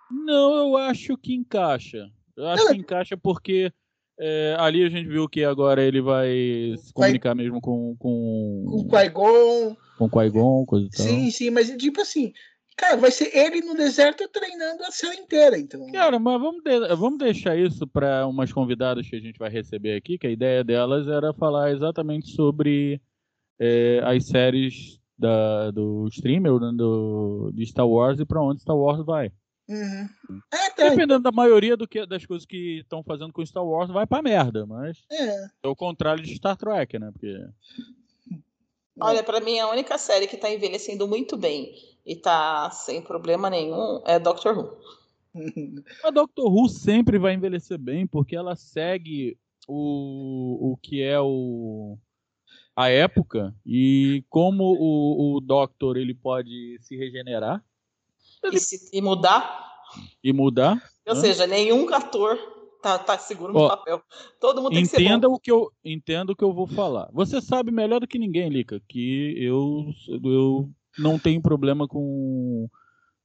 Não, 0.09 0.57
eu 0.69 0.77
acho 0.77 1.15
que 1.17 1.33
encaixa. 1.35 2.09
Eu 2.35 2.47
acho 2.47 2.67
que 2.67 2.77
encaixa 2.77 3.15
porque 3.15 3.71
é, 4.19 4.55
ali 4.57 4.83
a 4.83 4.89
gente 4.89 5.07
viu 5.07 5.29
que 5.29 5.43
agora 5.43 5.83
ele 5.83 6.01
vai 6.01 6.73
se 6.77 6.91
comunicar 6.91 7.35
mesmo 7.35 7.61
com 7.61 7.95
Com 7.99 8.65
com 8.67 8.77
o 8.79 8.87
Qui-Gon. 8.89 9.75
com 9.97 10.05
o 10.05 10.09
Qui-Gon, 10.09 10.65
coisa 10.65 10.87
e 10.87 10.89
tal. 10.89 11.05
Sim, 11.05 11.29
sim, 11.31 11.49
mas 11.51 11.69
tipo 11.77 12.01
assim. 12.01 12.33
Cara, 12.75 12.95
vai 12.95 13.09
ser 13.09 13.35
ele 13.35 13.61
no 13.61 13.75
deserto 13.75 14.27
treinando 14.29 14.83
a 14.83 14.91
série 14.91 15.19
inteira, 15.19 15.57
então. 15.57 15.91
Cara, 15.91 16.19
mas 16.19 16.39
vamos, 16.39 16.63
de- 16.63 16.95
vamos 16.95 17.17
deixar 17.17 17.57
isso 17.57 17.87
para 17.87 18.27
umas 18.27 18.53
convidadas 18.53 19.09
que 19.09 19.15
a 19.15 19.19
gente 19.19 19.39
vai 19.39 19.49
receber 19.49 19.95
aqui, 19.95 20.15
que 20.19 20.27
a 20.27 20.31
ideia 20.31 20.63
delas 20.63 21.07
era 21.07 21.33
falar 21.33 21.71
exatamente 21.71 22.27
sobre 22.35 23.01
é, 23.59 24.01
as 24.03 24.25
séries 24.25 24.99
da, 25.17 25.71
do 25.71 26.07
streamer, 26.09 26.59
né, 26.59 26.71
do, 26.73 27.51
de 27.53 27.65
Star 27.65 27.87
Wars 27.87 28.19
e 28.19 28.25
para 28.25 28.41
onde 28.41 28.61
Star 28.61 28.77
Wars 28.77 29.03
vai. 29.05 29.31
Uhum. 29.67 30.07
É, 30.53 30.69
tá. 30.69 30.89
Dependendo 30.89 31.19
da 31.19 31.31
maioria 31.31 31.75
do 31.75 31.87
que, 31.87 32.05
das 32.05 32.25
coisas 32.25 32.45
que 32.45 32.79
estão 32.79 33.03
fazendo 33.03 33.33
com 33.33 33.45
Star 33.45 33.65
Wars, 33.65 33.89
vai 33.89 34.05
pra 34.05 34.21
merda, 34.21 34.65
mas 34.65 35.03
É. 35.11 35.47
é 35.63 35.67
o 35.67 35.75
contrário 35.75 36.23
de 36.23 36.35
Star 36.35 36.55
Trek, 36.55 36.97
né? 36.97 37.11
Porque 37.11 37.35
Olha, 38.99 39.23
pra 39.23 39.39
mim 39.39 39.59
a 39.59 39.69
única 39.69 39.97
série 39.97 40.27
que 40.27 40.37
tá 40.37 40.49
envelhecendo 40.49 41.07
muito 41.07 41.37
bem 41.37 41.73
e 42.05 42.15
tá 42.15 42.69
sem 42.71 43.01
problema 43.01 43.49
nenhum 43.49 44.01
é 44.05 44.17
Doctor 44.17 44.57
Who. 44.57 44.77
a 46.03 46.09
Doctor 46.09 46.51
Who 46.51 46.69
sempre 46.69 47.19
vai 47.19 47.33
envelhecer 47.33 47.77
bem, 47.77 48.07
porque 48.07 48.35
ela 48.35 48.55
segue 48.55 49.37
o, 49.67 50.71
o 50.71 50.77
que 50.77 51.03
é 51.03 51.19
o 51.19 51.97
a 52.77 52.89
época 52.89 53.55
e 53.65 54.23
como 54.29 54.63
o, 54.63 55.37
o 55.37 55.41
Doctor 55.41 55.97
ele 55.97 56.13
pode 56.13 56.77
se 56.79 56.95
regenerar 56.95 57.65
E, 58.53 58.59
se- 58.59 58.89
e 58.93 59.01
mudar, 59.01 59.67
e 60.23 60.31
mudar. 60.31 60.79
ou 61.07 61.15
Hã? 61.15 61.19
seja, 61.19 61.47
nenhum 61.47 61.91
ator 61.91 62.37
tá, 62.83 62.99
tá 62.99 63.17
seguro 63.17 63.51
no 63.51 63.61
Ó, 63.61 63.67
papel. 63.67 64.03
Todo 64.39 64.61
mundo 64.61 64.73
tem 64.75 64.83
que 64.83 64.89
ser 64.89 64.97
Entenda 65.01 65.27
bom. 65.27 65.33
o 65.33 65.39
que 65.39 65.51
eu 65.51 65.71
entenda 65.83 66.31
o 66.31 66.35
que 66.35 66.43
eu 66.43 66.53
vou 66.53 66.67
falar. 66.67 67.09
Você 67.13 67.41
sabe 67.41 67.71
melhor 67.71 67.99
do 67.99 68.07
que 68.07 68.19
ninguém, 68.19 68.47
Lica, 68.47 68.79
que 68.87 69.33
eu 69.43 69.91
eu 70.23 70.69
não 70.95 71.17
tenho 71.17 71.41
problema 71.41 71.87
com 71.87 72.69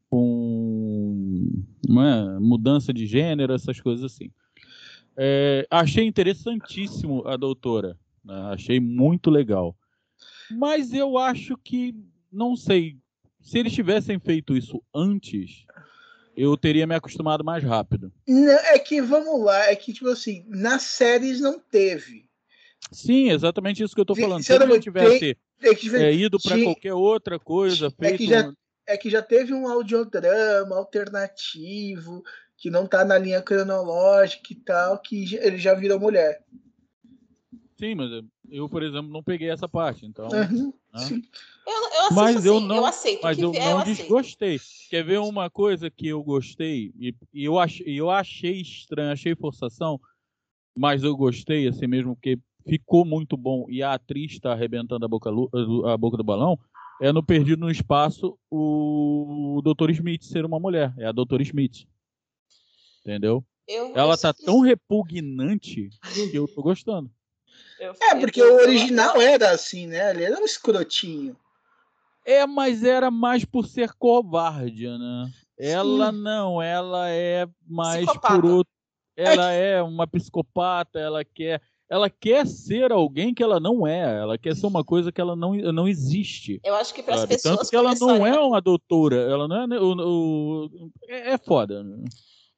com 0.09 1.47
é, 1.89 2.39
mudança 2.41 2.91
de 2.91 3.05
gênero, 3.07 3.53
essas 3.53 3.79
coisas 3.81 4.11
assim. 4.11 4.31
É, 5.15 5.67
achei 5.71 6.07
interessantíssimo 6.07 7.27
a 7.29 7.37
doutora, 7.37 7.89
né? 7.91 7.97
Achei 8.53 8.79
muito 8.81 9.31
legal. 9.31 9.77
Mas 10.51 10.93
eu 10.93 11.19
acho 11.19 11.57
que 11.57 11.95
não 12.31 12.57
sei 12.57 12.97
se 13.41 13.59
eles 13.59 13.73
tivessem 13.73 14.19
feito 14.19 14.57
isso 14.57 14.83
antes, 14.95 15.65
eu 16.37 16.57
teria 16.57 16.87
me 16.87 16.95
acostumado 16.95 17.45
mais 17.45 17.63
rápido. 17.65 18.13
Não, 18.27 18.53
é 18.53 18.79
que, 18.79 19.01
vamos 19.03 19.45
lá, 19.45 19.67
é 19.71 19.77
que, 19.77 19.93
tipo 19.93 20.09
assim, 20.09 20.45
nas 20.49 20.83
séries 20.83 21.41
não 21.41 21.59
teve. 21.59 22.27
Sim, 22.91 23.31
exatamente 23.31 23.83
isso 23.83 23.95
que 23.95 24.01
eu 24.01 24.05
tô 24.07 24.15
falando. 24.15 24.43
Se 24.43 24.53
ele 24.53 24.79
tivesse 24.81 25.37
É 25.61 25.75
que, 25.75 25.81
tipo, 25.83 25.97
é, 25.97 26.13
ido 26.13 26.39
para 26.41 26.57
qualquer 26.63 26.95
outra 26.95 27.39
coisa, 27.39 27.87
é 27.87 27.91
feito. 27.91 28.19
que 28.19 28.27
já- 28.29 28.53
é 28.87 28.97
que 28.97 29.09
já 29.11 29.23
teve 29.23 29.55
um 29.55 29.69
audiodrama 29.69 30.77
alternativo, 30.77 32.23
que 32.57 32.69
não 32.71 32.87
tá 32.87 33.05
na 33.05 33.17
linha 33.19 33.41
cronológica 33.41 34.53
e 34.53 34.57
tal, 34.57 34.99
que 34.99 35.35
ele 35.37 35.59
já 35.59 35.75
virou 35.75 35.99
mulher. 35.99 36.43
Sim, 37.83 37.97
mas 37.97 38.11
eu, 38.49 38.69
por 38.69 38.81
exemplo, 38.85 39.11
não 39.11 39.25
peguei 39.25 39.51
essa 39.51 39.69
parte. 39.69 40.07
Então, 40.07 40.29
Uhum, 40.29 40.73
né? 40.95 41.01
sim. 41.01 41.23
Eu, 41.67 41.73
eu 41.73 42.01
assisto 42.03 42.15
Mas 42.15 42.37
assim, 42.37 42.47
eu 42.49 42.61
não- 42.61 42.77
eu 42.77 42.87
aceito. 42.87 43.21
mas 43.25 43.39
eu 43.41 43.51
vier, 43.51 43.65
não 43.65 43.73
eu 43.73 43.79
aceito. 43.79 43.99
desgostei. 43.99 44.61
Quer 44.89 45.05
ver 45.05 45.19
uma 45.19 45.51
coisa 45.51 45.91
que 45.91 46.07
eu 46.07 46.23
gostei 46.23 46.93
e, 46.97 47.13
e 47.35 47.45
eu, 47.45 47.59
ach, 47.59 47.81
eu 47.85 48.09
achei 48.09 48.61
estranho, 48.61 49.11
achei 49.11 49.35
forçação, 49.35 50.01
mas 50.77 51.03
eu 51.03 51.17
gostei 51.17 51.67
assim 51.67 51.89
mesmo, 51.89 52.15
porque 52.15 52.39
ficou 52.69 53.05
muito 53.05 53.37
bom 53.37 53.67
e 53.69 53.83
a 53.83 53.95
atriz 53.95 54.31
está 54.31 54.53
arrebentando 54.53 55.05
a 55.05 55.09
boca, 55.09 55.29
a 55.93 55.97
boca 55.97 56.17
do 56.17 56.23
balão. 56.23 56.57
É 57.01 57.11
no 57.11 57.21
Perdido 57.21 57.59
no 57.59 57.71
Espaço 57.71 58.39
o 58.49 59.61
Dr. 59.65 59.91
Smith 59.91 60.23
ser 60.23 60.45
uma 60.45 60.61
mulher. 60.61 60.95
É 60.99 61.07
a 61.07 61.11
Dr. 61.13 61.41
Smith. 61.41 61.85
Entendeu? 63.01 63.45
Eu- 63.67 63.93
Ela 63.97 64.15
eu 64.15 64.19
tá 64.19 64.33
tão 64.33 64.61
repugnante 64.61 65.89
que 66.31 66.37
eu 66.37 66.47
tô 66.47 66.63
gostando. 66.63 67.11
Eu- 67.81 67.95
É, 68.01 68.15
porque 68.17 68.43
o 68.43 68.55
original 68.57 69.21
era 69.21 69.51
assim, 69.51 69.87
né? 69.87 70.11
Ele 70.11 70.25
era 70.25 70.39
um 70.41 70.45
escrotinho. 70.45 71.37
É, 72.25 72.47
mas 72.47 72.85
era 72.85 73.11
mais 73.11 73.45
por 73.45 73.67
ser 73.67 73.93
covarde, 73.95 74.87
né? 74.87 75.31
Ela 75.59 76.13
Sim. 76.13 76.19
não, 76.19 76.63
ela 76.63 77.09
é 77.11 77.47
mais 77.67 78.05
Psicopata. 78.07 78.35
por 78.41 78.45
outro. 78.45 78.73
Ela 79.17 79.51
é 79.53 79.83
uma 79.83 80.07
psicopata, 80.07 80.99
ela 80.99 81.25
quer. 81.25 81.61
Ela 81.91 82.09
quer 82.09 82.47
ser 82.47 82.91
alguém 82.91 83.35
que 83.35 83.43
ela 83.43 83.61
não 83.61 83.87
é. 83.87 84.01
Ela 84.21 84.39
quer 84.39 84.57
ser 84.57 84.67
uma 84.67 84.83
coisa 84.83 85.13
que 85.13 85.21
ela 85.21 85.37
não, 85.37 85.53
não 85.55 85.87
existe. 85.87 86.59
Eu 86.65 86.75
acho 86.77 86.95
que 86.95 87.03
para 87.03 87.17
as 87.17 87.27
pessoas 87.27 87.59
Tanto 87.59 87.69
que 87.71 87.77
ela 87.77 87.95
não 88.01 88.27
é 88.27 88.31
a- 88.35 88.41
uma 88.41 88.63
doutora. 88.63 89.17
Ela 89.17 89.47
não 89.47 89.57
é. 89.77 89.79
O, 89.79 89.93
o- 90.67 90.91
é, 91.07 91.33
é 91.35 91.39
foda. 91.39 91.83
né? 91.85 92.03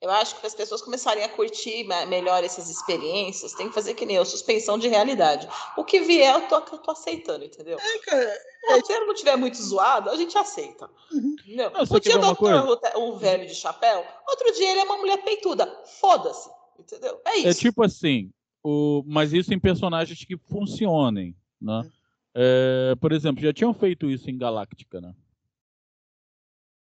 Eu 0.01 0.11
acho 0.11 0.35
que 0.35 0.41
para 0.41 0.49
as 0.49 0.55
pessoas 0.55 0.83
começarem 0.83 1.25
a 1.25 1.29
curtir 1.29 1.85
melhor 2.09 2.45
essas 2.45 2.69
experiências, 2.69 3.55
tem 3.55 3.69
que 3.69 3.75
fazer 3.75 3.95
que 3.95 4.05
nem 4.05 4.17
eu, 4.17 4.25
suspensão 4.25 4.79
de 4.79 4.87
realidade. 4.87 5.49
O 5.79 5.85
que 5.85 6.01
vier, 6.01 6.35
eu 6.35 6.49
tô, 6.49 6.57
eu 6.57 6.79
tô 6.79 6.91
aceitando, 6.91 7.45
entendeu? 7.45 7.79
É, 7.79 7.99
cara, 8.01 8.33
Se 8.33 8.73
o 8.73 8.77
roteiro 8.77 9.07
não 9.07 9.15
tiver 9.15 9.37
muito 9.37 9.57
zoado, 9.57 10.11
a 10.11 10.17
gente 10.17 10.37
aceita. 10.37 10.91
Uhum. 11.11 11.37
Não, 11.49 11.71
você 11.87 11.97
um 11.97 12.01
dia 12.01 12.19
o 12.19 12.21
doutor, 12.21 12.77
o 12.97 13.17
velho 13.17 13.47
de 13.47 13.55
chapéu, 13.55 14.05
outro 14.29 14.53
dia 14.53 14.71
ele 14.71 14.81
é 14.81 14.85
uma 14.85 14.99
mulher 14.99 15.23
peituda. 15.25 15.67
Foda-se. 16.01 16.51
Entendeu? 16.79 17.21
É 17.25 17.37
isso. 17.37 17.49
É 17.49 17.55
tipo 17.55 17.83
assim, 17.83 18.31
o, 18.63 19.03
mas 19.07 19.33
isso 19.33 19.55
em 19.55 19.59
personagens 19.59 20.25
que 20.25 20.37
funcionem, 20.37 21.35
né? 21.61 21.79
Uhum. 21.79 21.91
É, 22.35 22.95
por 23.01 23.13
exemplo, 23.13 23.43
já 23.43 23.53
tinham 23.53 23.73
feito 23.73 24.11
isso 24.11 24.29
em 24.29 24.37
Galáctica, 24.37 25.01
né? 25.01 25.15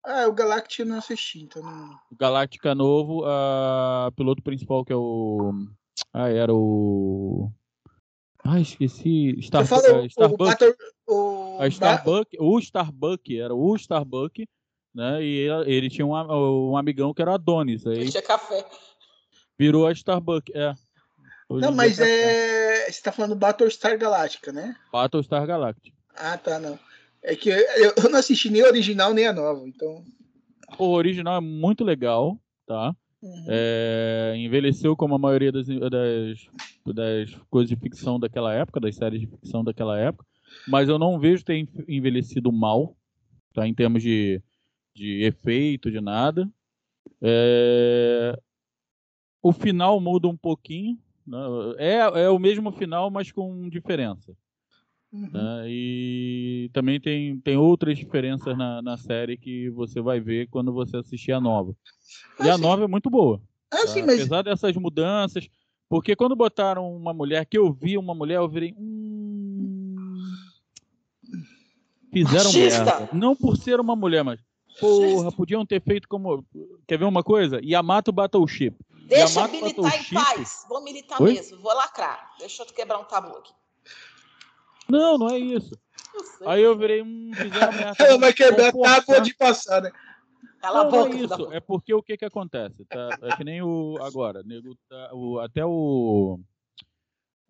Ah, 0.08 0.26
o 0.26 0.32
Galactic 0.32 0.80
eu 0.80 0.86
não 0.86 0.98
assisti, 0.98 1.40
então 1.40 1.62
não. 1.62 1.90
O 2.10 2.16
Galáctica 2.16 2.74
novo, 2.74 3.24
a 3.26 4.10
piloto 4.16 4.42
principal 4.42 4.84
que 4.84 4.92
é 4.92 4.96
o. 4.96 5.52
Ah, 6.12 6.28
era 6.30 6.52
o. 6.54 7.52
Ah, 8.42 8.58
esqueci. 8.58 9.36
Star, 9.42 9.66
Você 9.66 9.68
fala 9.68 9.86
é, 9.86 9.92
o, 9.92 10.02
o, 10.02 10.06
Starbuck. 10.06 10.44
Bator- 10.44 10.76
o, 11.06 11.58
A 11.60 11.68
Starbuck, 11.68 12.36
o 12.40 12.58
Starbuck, 12.58 13.38
era 13.38 13.54
o 13.54 13.76
Starbuck, 13.76 14.48
né? 14.94 15.22
E 15.22 15.36
ele, 15.40 15.70
ele 15.70 15.90
tinha 15.90 16.06
um, 16.06 16.70
um 16.70 16.76
amigão 16.76 17.12
que 17.12 17.20
era 17.20 17.32
o 17.32 17.34
Adonis. 17.34 17.86
Aí 17.86 17.98
Ele 17.98 18.10
tinha 18.10 18.22
café. 18.22 18.64
virou 19.58 19.86
a 19.86 19.92
Starbuck, 19.92 20.50
é. 20.54 20.72
Hoje 21.50 21.66
Não, 21.66 21.72
mas 21.74 21.98
é. 21.98 22.90
Você 22.90 23.02
tá 23.02 23.12
falando 23.12 23.34
Battlestar 23.36 23.98
Galactica, 23.98 24.52
né? 24.52 24.74
Battlestar 24.90 25.46
Galactica. 25.46 25.96
Ah, 26.16 26.38
tá, 26.38 26.58
não. 26.58 26.78
É 27.22 27.34
que 27.34 27.50
eu, 27.50 28.10
não 28.10 28.18
assisti 28.18 28.50
nem 28.50 28.62
a 28.62 28.66
original 28.66 29.12
nem 29.12 29.26
a 29.26 29.32
nova, 29.32 29.66
então. 29.66 30.04
O 30.78 30.90
original 30.90 31.36
é 31.36 31.40
muito 31.40 31.84
legal, 31.84 32.38
tá? 32.66 32.94
Uhum. 33.20 33.46
É, 33.48 34.34
envelheceu 34.36 34.96
como 34.96 35.14
a 35.14 35.18
maioria 35.18 35.50
das, 35.50 35.66
das, 35.66 36.48
das 36.86 37.34
coisas 37.50 37.68
de 37.68 37.76
ficção 37.76 38.18
daquela 38.18 38.54
época, 38.54 38.78
das 38.78 38.94
séries 38.94 39.20
de 39.20 39.26
ficção 39.26 39.64
daquela 39.64 39.98
época, 39.98 40.24
mas 40.66 40.88
eu 40.88 40.98
não 40.98 41.18
vejo 41.18 41.44
ter 41.44 41.68
envelhecido 41.88 42.52
mal, 42.52 42.96
tá? 43.52 43.66
Em 43.66 43.74
termos 43.74 44.02
de, 44.02 44.40
de 44.94 45.22
efeito, 45.24 45.90
de 45.90 46.00
nada. 46.00 46.48
É, 47.20 48.38
o 49.42 49.52
final 49.52 50.00
muda 50.00 50.28
um 50.28 50.36
pouquinho, 50.36 50.98
né? 51.26 51.38
é, 51.78 51.96
é 52.22 52.30
o 52.30 52.38
mesmo 52.38 52.70
final, 52.70 53.10
mas 53.10 53.32
com 53.32 53.68
diferença. 53.68 54.36
Uhum. 55.12 55.30
né? 55.32 55.64
E 55.66 56.70
também 56.72 57.00
tem, 57.00 57.38
tem 57.40 57.56
outras 57.56 57.96
diferenças 57.96 58.56
na, 58.56 58.82
na 58.82 58.96
série 58.96 59.36
que 59.36 59.70
você 59.70 60.00
vai 60.00 60.20
ver 60.20 60.48
quando 60.48 60.72
você 60.72 60.96
assistir 60.96 61.32
a 61.32 61.40
nova. 61.40 61.74
E 62.40 62.48
a 62.48 62.58
nova 62.58 62.84
é 62.84 62.88
muito 62.88 63.08
boa. 63.08 63.40
Ah, 63.70 63.78
tá? 63.78 64.06
mas. 64.06 64.20
Apesar 64.20 64.42
dessas 64.42 64.76
mudanças. 64.76 65.48
Porque 65.88 66.14
quando 66.14 66.36
botaram 66.36 66.94
uma 66.94 67.14
mulher, 67.14 67.46
que 67.46 67.56
eu 67.56 67.72
vi 67.72 67.96
uma 67.96 68.14
mulher, 68.14 68.36
eu 68.36 68.48
virei. 68.48 68.74
Hum... 68.78 69.96
Fizeram 72.12 72.44
Machista! 72.44 72.84
merda. 72.84 73.08
Não 73.12 73.34
por 73.34 73.56
ser 73.56 73.80
uma 73.80 73.96
mulher, 73.96 74.22
mas. 74.22 74.40
Porra, 74.78 75.32
podiam 75.32 75.64
ter 75.64 75.80
feito 75.82 76.06
como. 76.06 76.44
Quer 76.86 76.98
ver 76.98 77.06
uma 77.06 77.22
coisa? 77.22 77.60
Yamato 77.64 78.12
Battleship. 78.12 78.76
Deixa 79.06 79.40
Yamato 79.40 79.54
militar 79.54 79.80
em 79.80 79.82
Battleship. 79.82 80.14
paz. 80.14 80.66
Vou 80.68 80.84
militar 80.84 81.22
Oi? 81.22 81.32
mesmo. 81.32 81.58
Vou 81.60 81.74
lacrar. 81.74 82.34
Deixa 82.38 82.62
eu 82.62 82.66
quebrar 82.66 82.98
um 82.98 83.04
tabu 83.04 83.34
aqui. 83.36 83.52
Não, 84.90 85.18
não 85.18 85.28
é 85.30 85.38
isso. 85.38 85.78
Eu 86.14 86.24
sei. 86.24 86.46
Aí 86.48 86.62
eu 86.62 86.76
virei. 86.76 87.02
Hum, 87.02 87.30
fizeram 87.34 88.18
vai 88.18 88.32
quebrar 88.32 88.72
Vamos 88.72 88.88
tábua 88.88 89.20
de 89.20 89.34
passar, 89.34 89.82
né? 89.82 89.90
Cala 90.60 90.80
a 90.80 90.84
Não, 90.84 90.90
não 90.90 90.98
boca, 90.98 91.10
é 91.10 91.12
filho 91.12 91.28
da 91.28 91.36
isso. 91.36 91.52
É 91.52 91.60
porque 91.60 91.94
o 91.94 92.02
que 92.02 92.16
que 92.16 92.24
acontece? 92.24 92.84
Tá? 92.86 93.18
É 93.22 93.36
que 93.36 93.44
nem 93.44 93.62
o 93.62 93.98
agora, 94.02 94.42
nego, 94.42 94.74
tá- 94.88 95.10
o- 95.12 95.38
até 95.38 95.64
o 95.64 96.40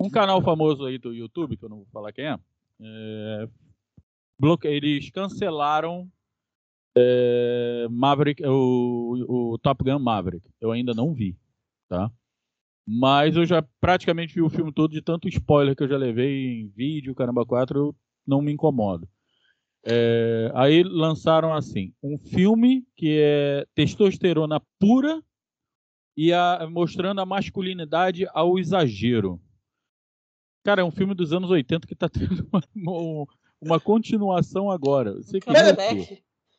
um 0.01 0.11
canal 0.11 0.43
famoso 0.43 0.85
aí 0.85 0.99
do 0.99 1.13
YouTube 1.15 1.57
que 1.57 1.65
eu 1.65 1.69
não 1.69 1.79
vou 1.79 1.87
falar 1.87 2.13
quem 2.13 2.27
é, 2.27 2.39
é 2.81 3.49
bloque- 4.39 4.69
eles 4.69 5.11
cancelaram 5.11 6.09
é, 6.97 7.87
Maverick, 7.91 8.45
o, 8.47 9.53
o 9.53 9.59
Top 9.59 9.83
Gun 9.85 9.99
Maverick. 9.99 10.49
Eu 10.61 10.71
ainda 10.73 10.93
não 10.95 11.15
vi, 11.15 11.37
tá? 11.89 12.11
Mas 12.91 13.37
eu 13.37 13.45
já 13.45 13.63
praticamente 13.81 14.35
vi 14.35 14.41
o 14.41 14.49
filme 14.49 14.73
todo 14.73 14.93
de 14.93 15.03
tanto 15.03 15.29
spoiler 15.29 15.77
que 15.77 15.83
eu 15.83 15.89
já 15.89 15.99
levei 15.99 16.63
em 16.63 16.69
vídeo, 16.69 17.15
caramba 17.15 17.45
4, 17.45 17.79
eu 17.79 17.97
não 18.27 18.41
me 18.41 18.51
incomodo. 18.51 19.07
É, 19.85 20.51
aí 20.55 20.83
lançaram 20.83 21.53
assim 21.53 21.93
um 22.03 22.17
filme 22.19 22.87
que 22.97 23.19
é 23.21 23.67
testosterona 23.75 24.59
pura 24.79 25.23
e 26.17 26.33
a- 26.33 26.67
mostrando 26.71 27.21
a 27.21 27.27
masculinidade 27.27 28.27
ao 28.33 28.59
exagero. 28.59 29.39
Cara, 30.65 30.81
é 30.81 30.85
um 30.85 30.91
filme 30.91 31.15
dos 31.15 31.33
anos 31.33 31.51
80 31.51 31.87
que 31.87 31.95
tá 31.95 32.09
tendo 32.43 32.49
uma, 32.51 32.63
um- 32.99 33.27
uma 33.61 33.79
continuação 33.79 34.71
agora. 34.71 35.13
Você 35.15 35.41
que 35.41 35.47
Pera. 35.53 35.77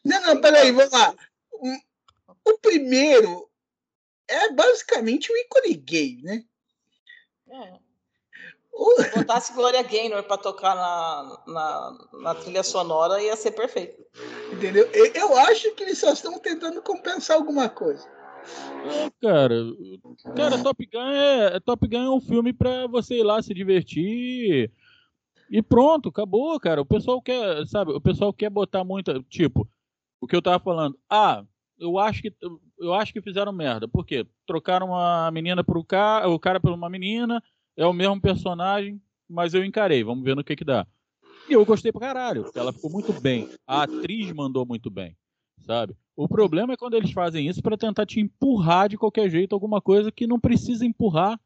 Não, 0.05 0.21
não, 0.35 0.41
peraí, 0.41 0.71
vamos 0.71 0.91
lá. 0.91 1.15
O 2.45 2.57
primeiro 2.61 3.48
é 4.29 4.51
basicamente 4.53 5.31
um 5.31 5.35
ícone 5.35 5.75
gay, 5.75 6.19
né? 6.21 6.43
É. 7.49 7.79
Se 9.03 9.15
botasse 9.15 9.53
Gloria 9.53 9.83
Gaynor 9.83 10.23
pra 10.23 10.37
tocar 10.37 10.73
na, 10.75 11.43
na, 11.47 12.07
na 12.21 12.35
trilha 12.35 12.63
sonora, 12.63 13.21
ia 13.21 13.35
ser 13.35 13.51
perfeito. 13.51 14.01
entendeu? 14.53 14.89
Eu, 14.93 15.05
eu 15.13 15.37
acho 15.37 15.73
que 15.75 15.83
eles 15.83 15.97
só 15.97 16.13
estão 16.13 16.39
tentando 16.39 16.81
compensar 16.81 17.35
alguma 17.35 17.67
coisa. 17.67 18.07
É, 18.85 19.09
cara, 19.21 19.55
cara, 20.35 20.63
Top 20.63 20.85
Gun 20.85 21.11
é 21.11 21.59
Top 21.59 21.85
Gun 21.85 21.97
é 21.97 22.09
um 22.09 22.21
filme 22.21 22.53
pra 22.53 22.87
você 22.87 23.15
ir 23.15 23.23
lá 23.23 23.41
se 23.41 23.53
divertir 23.53 24.71
e 25.49 25.61
pronto, 25.61 26.09
acabou, 26.09 26.59
cara. 26.59 26.81
O 26.81 26.85
pessoal 26.85 27.21
quer, 27.21 27.65
sabe? 27.65 27.91
O 27.91 27.99
pessoal 27.99 28.31
quer 28.31 28.49
botar 28.49 28.83
muita, 28.83 29.21
tipo, 29.23 29.67
o 30.21 30.27
que 30.27 30.35
eu 30.35 30.41
tava 30.41 30.59
falando. 30.63 30.97
Ah, 31.09 31.43
eu 31.79 31.97
acho 31.97 32.21
que 32.21 32.33
eu 32.77 32.93
acho 32.93 33.13
que 33.13 33.21
fizeram 33.21 33.51
merda. 33.51 33.87
Por 33.87 34.05
quê? 34.05 34.25
Trocaram 34.45 34.87
uma 34.87 35.31
menina 35.31 35.63
pro 35.63 35.83
cara, 35.83 36.29
o 36.29 36.39
cara 36.39 36.59
por 36.59 36.71
uma 36.71 36.89
menina, 36.89 37.41
é 37.75 37.85
o 37.85 37.93
mesmo 37.93 38.19
personagem, 38.19 39.01
mas 39.27 39.53
eu 39.53 39.63
encarei. 39.63 40.03
Vamos 40.03 40.23
ver 40.23 40.35
no 40.35 40.43
que 40.43 40.55
que 40.55 40.65
dá. 40.65 40.85
E 41.49 41.53
eu 41.53 41.65
gostei 41.65 41.91
pra 41.91 42.01
caralho, 42.01 42.49
ela 42.53 42.71
ficou 42.71 42.91
muito 42.91 43.11
bem. 43.21 43.49
A 43.65 43.83
atriz 43.83 44.31
mandou 44.31 44.65
muito 44.65 44.89
bem, 44.89 45.17
sabe? 45.65 45.95
O 46.15 46.27
problema 46.27 46.73
é 46.73 46.77
quando 46.77 46.95
eles 46.95 47.11
fazem 47.11 47.47
isso 47.47 47.61
pra 47.61 47.77
tentar 47.77 48.05
te 48.05 48.19
empurrar 48.19 48.89
de 48.89 48.97
qualquer 48.97 49.29
jeito 49.29 49.53
alguma 49.53 49.81
coisa 49.81 50.11
que 50.11 50.27
não 50.27 50.39
precisa 50.39 50.85
empurrar. 50.85 51.39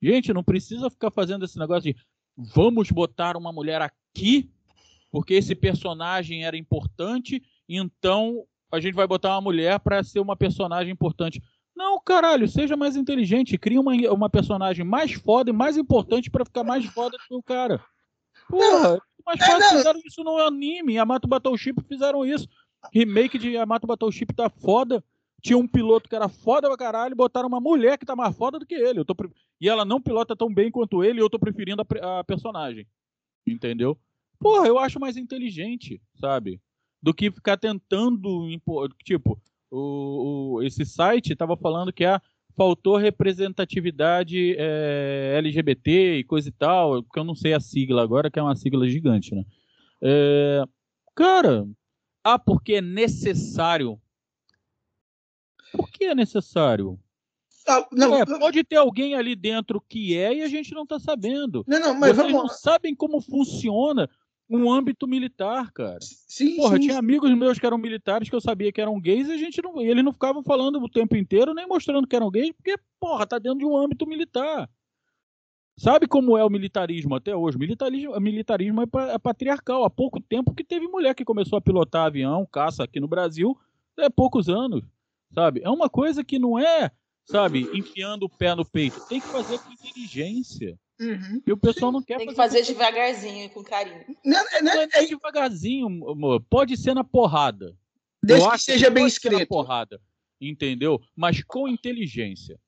Gente, 0.00 0.32
não 0.32 0.44
precisa 0.44 0.88
ficar 0.88 1.10
fazendo 1.10 1.44
esse 1.44 1.58
negócio 1.58 1.92
de 1.92 1.96
vamos 2.36 2.90
botar 2.90 3.36
uma 3.36 3.52
mulher 3.52 3.82
aqui 3.82 4.50
porque 5.10 5.34
esse 5.34 5.54
personagem 5.54 6.44
era 6.44 6.56
importante, 6.56 7.42
então 7.68 8.44
a 8.70 8.80
gente 8.80 8.94
vai 8.94 9.06
botar 9.06 9.30
uma 9.34 9.40
mulher 9.40 9.78
pra 9.80 10.02
ser 10.02 10.20
uma 10.20 10.36
personagem 10.36 10.92
importante. 10.92 11.42
Não, 11.74 12.00
caralho, 12.00 12.48
seja 12.48 12.76
mais 12.76 12.96
inteligente, 12.96 13.58
cria 13.58 13.80
uma, 13.80 13.92
uma 14.12 14.28
personagem 14.28 14.84
mais 14.84 15.12
foda 15.12 15.50
e 15.50 15.52
mais 15.52 15.76
importante 15.76 16.30
pra 16.30 16.44
ficar 16.44 16.62
mais 16.62 16.84
foda 16.86 17.16
do 17.16 17.24
que 17.26 17.34
o 17.34 17.42
cara. 17.42 17.82
Porra, 18.48 18.96
é 18.96 19.22
mais 19.24 19.40
é, 19.40 19.46
fácil 19.46 19.60
não. 19.60 19.78
fizeram 19.78 20.00
isso 20.04 20.22
no 20.22 20.36
anime, 20.38 20.94
Yamato 20.94 21.28
Battleship 21.28 21.76
fizeram 21.88 22.24
isso. 22.24 22.48
Remake 22.92 23.38
de 23.38 23.50
Yamato 23.50 23.86
Battleship 23.86 24.32
tá 24.34 24.48
foda. 24.48 25.02
Tinha 25.42 25.56
um 25.56 25.66
piloto 25.66 26.08
que 26.08 26.14
era 26.14 26.28
foda 26.28 26.68
pra 26.68 26.76
caralho, 26.76 27.16
botaram 27.16 27.48
uma 27.48 27.60
mulher 27.60 27.96
que 27.96 28.04
tá 28.04 28.14
mais 28.14 28.36
foda 28.36 28.58
do 28.58 28.66
que 28.66 28.74
ele. 28.74 29.04
Tô 29.04 29.14
E 29.58 29.68
ela 29.68 29.84
não 29.86 30.00
pilota 30.00 30.36
tão 30.36 30.52
bem 30.52 30.70
quanto 30.70 31.02
ele, 31.02 31.18
e 31.18 31.22
eu 31.22 31.30
tô 31.30 31.38
preferindo 31.38 31.82
a, 31.82 32.20
a 32.20 32.24
personagem. 32.24 32.86
Entendeu? 33.46 33.98
Porra, 34.38 34.66
eu 34.66 34.78
acho 34.78 35.00
mais 35.00 35.16
inteligente, 35.16 36.00
sabe? 36.14 36.60
Do 37.02 37.14
que 37.14 37.30
ficar 37.30 37.56
tentando 37.56 38.50
impor. 38.50 38.92
Tipo, 39.04 39.40
o, 39.70 40.56
o- 40.56 40.62
esse 40.62 40.84
site 40.84 41.34
tava 41.36 41.56
falando 41.56 41.92
que 41.92 42.04
ah, 42.04 42.20
faltou 42.56 42.96
representatividade 42.96 44.54
é, 44.58 45.34
LGBT 45.38 46.18
e 46.18 46.24
coisa 46.24 46.48
e 46.48 46.52
tal, 46.52 47.02
porque 47.02 47.18
eu 47.18 47.24
não 47.24 47.34
sei 47.34 47.54
a 47.54 47.60
sigla 47.60 48.02
agora, 48.02 48.30
que 48.30 48.38
é 48.38 48.42
uma 48.42 48.56
sigla 48.56 48.86
gigante, 48.88 49.34
né? 49.34 49.44
É, 50.02 50.62
cara, 51.14 51.66
ah, 52.24 52.38
porque 52.38 52.74
é 52.74 52.80
necessário. 52.82 53.98
Por 55.72 55.90
que 55.90 56.04
é 56.04 56.14
necessário? 56.14 56.98
Ah, 57.68 57.86
não, 57.92 58.16
É, 58.16 58.24
pode 58.26 58.64
ter 58.64 58.76
alguém 58.76 59.14
ali 59.14 59.36
dentro 59.36 59.80
que 59.80 60.16
é 60.16 60.34
e 60.34 60.42
a 60.42 60.48
gente 60.48 60.74
não 60.74 60.84
tá 60.86 60.98
sabendo. 60.98 61.62
não, 61.66 61.78
não, 61.78 61.94
mas 61.94 62.16
Vocês 62.16 62.32
vamos 62.32 62.32
não 62.32 62.48
sabem 62.48 62.94
como 62.94 63.20
funciona 63.20 64.08
um 64.50 64.70
âmbito 64.70 65.06
militar, 65.06 65.70
cara. 65.72 66.00
Sim, 66.00 66.56
Porra, 66.56 66.76
sim. 66.76 66.82
tinha 66.82 66.98
amigos 66.98 67.32
meus 67.36 67.58
que 67.58 67.64
eram 67.64 67.78
militares 67.78 68.28
que 68.28 68.34
eu 68.34 68.40
sabia 68.40 68.72
que 68.72 68.80
eram 68.80 69.00
gays 69.00 69.28
e 69.28 69.32
a 69.32 69.36
gente 69.36 69.62
não, 69.62 69.80
e 69.80 69.86
eles 69.86 70.04
não 70.04 70.12
ficavam 70.12 70.42
falando 70.42 70.82
o 70.82 70.88
tempo 70.88 71.16
inteiro 71.16 71.54
nem 71.54 71.68
mostrando 71.68 72.06
que 72.06 72.16
eram 72.16 72.30
gays, 72.30 72.52
porque, 72.52 72.74
porra, 72.98 73.26
tá 73.26 73.38
dentro 73.38 73.60
de 73.60 73.64
um 73.64 73.76
âmbito 73.76 74.06
militar. 74.06 74.68
Sabe 75.78 76.06
como 76.06 76.36
é 76.36 76.44
o 76.44 76.50
militarismo 76.50 77.14
até 77.14 77.34
hoje? 77.34 77.56
Militarismo, 77.56 78.18
militarismo 78.20 78.82
é, 78.82 79.14
é 79.14 79.18
patriarcal. 79.18 79.84
Há 79.84 79.88
pouco 79.88 80.20
tempo 80.20 80.52
que 80.52 80.64
teve 80.64 80.86
mulher 80.88 81.14
que 81.14 81.24
começou 81.24 81.56
a 81.56 81.62
pilotar 81.62 82.06
avião, 82.06 82.44
caça 82.44 82.84
aqui 82.84 83.00
no 83.00 83.08
Brasil, 83.08 83.56
é 83.96 84.10
poucos 84.10 84.48
anos, 84.48 84.84
sabe? 85.32 85.62
É 85.62 85.70
uma 85.70 85.88
coisa 85.88 86.24
que 86.24 86.38
não 86.38 86.58
é, 86.58 86.90
sabe, 87.24 87.68
enfiando 87.72 88.24
o 88.24 88.28
pé 88.28 88.54
no 88.54 88.64
peito. 88.64 89.00
Tem 89.08 89.20
que 89.20 89.28
fazer 89.28 89.58
com 89.58 89.72
inteligência. 89.72 90.78
Uhum. 91.00 91.42
E 91.46 91.52
o 91.52 91.56
pessoal 91.56 91.90
não 91.90 92.02
quer 92.02 92.18
Tem 92.18 92.26
que 92.28 92.34
fazer 92.34 92.58
fazer 92.58 92.72
devagarzinho 92.74 93.46
e 93.46 93.48
com 93.48 93.64
carinho. 93.64 94.04
Não, 94.24 94.38
é- 94.52 94.60
não, 94.62 94.74
não 94.74 94.82
é- 94.82 94.88
é 94.92 95.04
devagarzinho, 95.06 95.86
amor. 96.10 96.42
Pode 96.50 96.76
ser 96.76 96.94
na 96.94 97.02
porrada. 97.02 97.74
desde 98.22 98.44
Eu 98.44 98.50
que 98.50 98.54
acho 98.54 98.64
seja 98.64 98.90
bem 98.90 99.04
pode 99.04 99.14
ser 99.14 99.28
na 99.30 99.34
escrito. 99.36 99.48
porrada, 99.48 100.00
entendeu? 100.38 101.00
Mas 101.16 101.42
com 101.42 101.66
inteligência. 101.66 102.60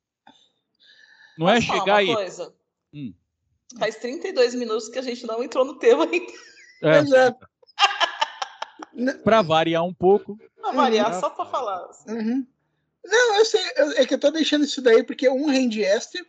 Não 1.37 1.47
Posso 1.47 1.59
é 1.59 1.61
chegar 1.61 1.85
uma 1.85 1.97
aí. 1.99 2.15
Coisa? 2.15 2.55
Hum. 2.95 3.13
Faz 3.79 3.97
32 3.97 4.55
minutos 4.55 4.89
que 4.89 4.99
a 4.99 5.03
gente 5.03 5.27
não 5.27 5.43
entrou 5.43 5.65
no 5.67 5.79
tema 5.79 6.05
ainda. 6.11 6.33
É, 6.83 6.99
Exato. 6.99 7.47
pra 9.25 9.43
variar 9.43 9.85
um 9.85 9.93
pouco. 9.95 10.39
Pra 10.57 10.73
variar, 10.73 11.13
Uhum. 11.15 11.21
só 11.21 11.31
pra 11.31 11.45
falar. 11.47 11.85
assim. 11.87 12.11
Uhum. 12.13 12.47
Não, 13.05 13.37
eu 13.39 13.45
sei, 13.45 13.61
eu- 13.77 13.93
é 13.99 14.07
que 14.07 14.15
eu 14.15 14.19
tô 14.21 14.31
deixando 14.31 14.65
isso 14.65 14.81
daí 14.81 15.03
porque 15.03 15.29
um 15.29 15.47
rende 15.47 15.83
extra, 15.85 16.25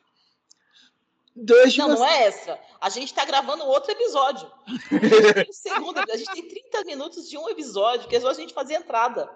Não, 1.35 1.87
não 1.89 1.97
você. 1.97 2.03
é 2.03 2.27
extra. 2.27 2.59
A 2.79 2.89
gente 2.89 3.13
tá 3.13 3.25
gravando 3.25 3.63
outro 3.65 3.91
episódio. 3.91 4.49
Tem 5.35 5.49
o 5.49 5.53
segundo, 5.53 5.97
a 5.99 6.15
gente 6.17 6.31
tem 6.31 6.47
30 6.47 6.83
minutos 6.85 7.29
de 7.29 7.37
um 7.37 7.49
episódio, 7.49 8.07
que 8.07 8.15
é 8.15 8.19
só 8.21 8.29
a 8.29 8.33
gente 8.33 8.53
fazer 8.53 8.75
entrada. 8.75 9.29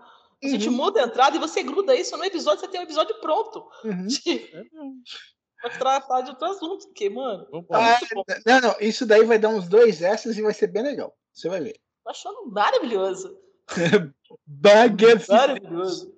A 0.43 0.47
gente 0.47 0.67
Uhum. 0.69 0.75
muda 0.75 1.01
a 1.01 1.05
entrada 1.07 1.36
e 1.36 1.39
você 1.39 1.63
gruda 1.63 1.95
isso 1.95 2.15
no 2.15 2.23
episódio, 2.23 2.60
você 2.60 2.67
tem 2.67 2.79
um 2.79 2.83
episódio 2.83 3.19
pronto. 3.19 3.67
Uhum. 3.83 4.05
De, 4.05 4.49
É 4.53 5.69
pra 5.69 5.69
tratar 5.71 6.21
de 6.21 6.29
outro 6.29 6.45
assunto. 6.45 6.86
Porque, 6.88 7.10
mano, 7.10 7.47
Vamos 7.49 7.65
Ah, 7.71 7.99
bom. 8.13 8.23
não, 8.45 8.62
não, 8.62 8.75
isso 8.79 9.03
daí 9.05 9.25
vai 9.25 9.39
dar 9.39 9.49
uns 9.49 9.67
dois 9.67 10.01
extras 10.03 10.38
e 10.38 10.41
vai 10.43 10.53
ser 10.53 10.67
bem 10.67 10.83
legal. 10.83 11.17
Você 11.33 11.49
vai 11.49 11.62
ver. 11.62 11.79
tô 12.03 12.12
achando 12.12 12.45
maravilhoso. 12.51 13.36
Baga 14.45 15.07
Maravilhoso. 15.27 16.15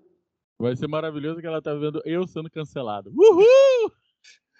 Vai 0.60 0.76
ser 0.76 0.88
maravilhoso 0.90 1.40
que 1.40 1.48
ela 1.48 1.62
tá 1.62 1.74
vendo 1.74 2.02
eu 2.04 2.28
sendo 2.28 2.52
cancelado. 2.52 3.10
Uhul! 3.16 3.92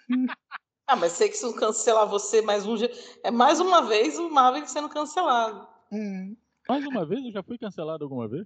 Ah, 0.90 0.96
mas 0.96 1.12
sei 1.12 1.28
que 1.28 1.36
se 1.36 1.44
não 1.44 1.52
cancelar 1.52 2.04
você 2.08 2.42
mais 2.42 2.66
um 2.66 2.74
dia. 2.74 2.90
É 3.22 3.30
mais 3.30 3.60
uma 3.60 3.80
vez 3.80 4.18
o 4.18 4.28
Marvel 4.28 4.66
sendo 4.66 4.88
cancelado. 4.88 5.64
Hum. 5.92 6.36
Mais 6.68 6.84
uma 6.84 7.06
vez, 7.06 7.24
eu 7.24 7.30
já 7.30 7.44
fui 7.44 7.56
cancelado 7.56 8.02
alguma 8.02 8.26
vez? 8.26 8.44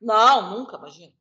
Não, 0.00 0.56
nunca, 0.56 0.76
imagina. 0.76 1.12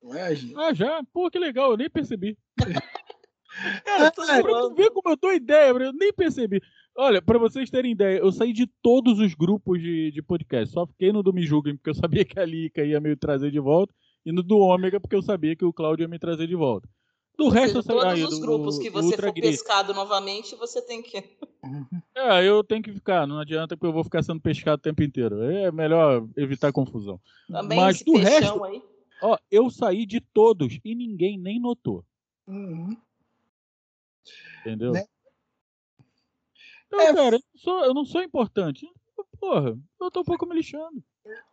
Imagina. 0.00 0.68
Ah, 0.68 0.72
já? 0.72 1.02
Pô, 1.12 1.28
que 1.28 1.38
legal, 1.40 1.72
eu 1.72 1.76
nem 1.76 1.90
percebi. 1.90 2.38
Cara, 3.84 4.12
Pra 4.12 4.60
tu 4.60 4.74
ver 4.76 4.90
como 4.90 5.10
eu 5.10 5.16
dou 5.16 5.32
ideia, 5.32 5.70
eu 5.70 5.92
nem 5.92 6.12
percebi. 6.12 6.62
Olha, 6.96 7.20
pra 7.20 7.40
vocês 7.40 7.70
terem 7.70 7.90
ideia, 7.90 8.18
eu 8.18 8.30
saí 8.30 8.52
de 8.52 8.68
todos 8.80 9.18
os 9.18 9.34
grupos 9.34 9.80
de, 9.80 10.12
de 10.12 10.22
podcast. 10.22 10.72
Só 10.72 10.86
fiquei 10.86 11.10
no 11.10 11.24
do 11.24 11.32
Me 11.32 11.42
Julguem, 11.42 11.76
porque 11.76 11.90
eu 11.90 11.94
sabia 11.94 12.24
que 12.24 12.38
a 12.38 12.46
Lica 12.46 12.84
ia 12.84 13.00
me 13.00 13.16
trazer 13.16 13.50
de 13.50 13.58
volta. 13.58 13.92
E 14.24 14.30
no 14.30 14.44
do 14.44 14.58
Ômega, 14.58 15.00
porque 15.00 15.16
eu 15.16 15.22
sabia 15.22 15.56
que 15.56 15.64
o 15.64 15.72
Cláudio 15.72 16.04
ia 16.04 16.08
me 16.08 16.20
trazer 16.20 16.46
de 16.46 16.54
volta. 16.54 16.88
Do 17.40 17.46
Ou 17.46 17.50
resto, 17.50 17.82
seja, 17.82 17.88
todos 17.94 18.04
aí, 18.04 18.22
os 18.22 18.38
do- 18.38 18.40
grupos 18.42 18.78
que 18.78 18.90
do 18.90 19.00
você 19.00 19.06
Ultra 19.08 19.28
for 19.28 19.32
Gay. 19.32 19.42
pescado 19.42 19.94
novamente, 19.94 20.54
você 20.56 20.82
tem 20.82 21.02
que. 21.02 21.16
É, 22.14 22.44
eu 22.46 22.62
tenho 22.62 22.82
que 22.82 22.92
ficar, 22.92 23.26
não 23.26 23.38
adianta 23.38 23.74
porque 23.74 23.86
eu 23.86 23.94
vou 23.94 24.04
ficar 24.04 24.22
sendo 24.22 24.38
pescado 24.42 24.78
o 24.78 24.82
tempo 24.82 25.02
inteiro. 25.02 25.42
É 25.42 25.72
melhor 25.72 26.28
evitar 26.36 26.70
confusão. 26.70 27.18
Também 27.50 27.78
Mas 27.78 27.96
esse 27.96 28.04
do 28.04 28.18
resto- 28.18 28.62
aí. 28.64 28.82
Ó, 29.22 29.38
eu 29.50 29.70
saí 29.70 30.04
de 30.04 30.20
todos 30.20 30.78
e 30.84 30.94
ninguém 30.94 31.38
nem 31.38 31.58
notou, 31.58 32.04
Uhum. 32.46 32.94
entendeu? 34.60 34.92
Né? 34.92 35.06
Então, 36.88 37.00
É. 37.00 37.14
cara, 37.14 37.36
eu 37.36 37.40
não, 37.40 37.58
sou, 37.60 37.84
eu 37.86 37.94
não 37.94 38.04
sou 38.04 38.22
importante. 38.22 38.86
Porra, 39.38 39.78
eu 39.98 40.10
tô 40.10 40.20
um 40.20 40.24
pouco 40.24 40.44
me 40.46 40.54
lixando. 40.54 41.02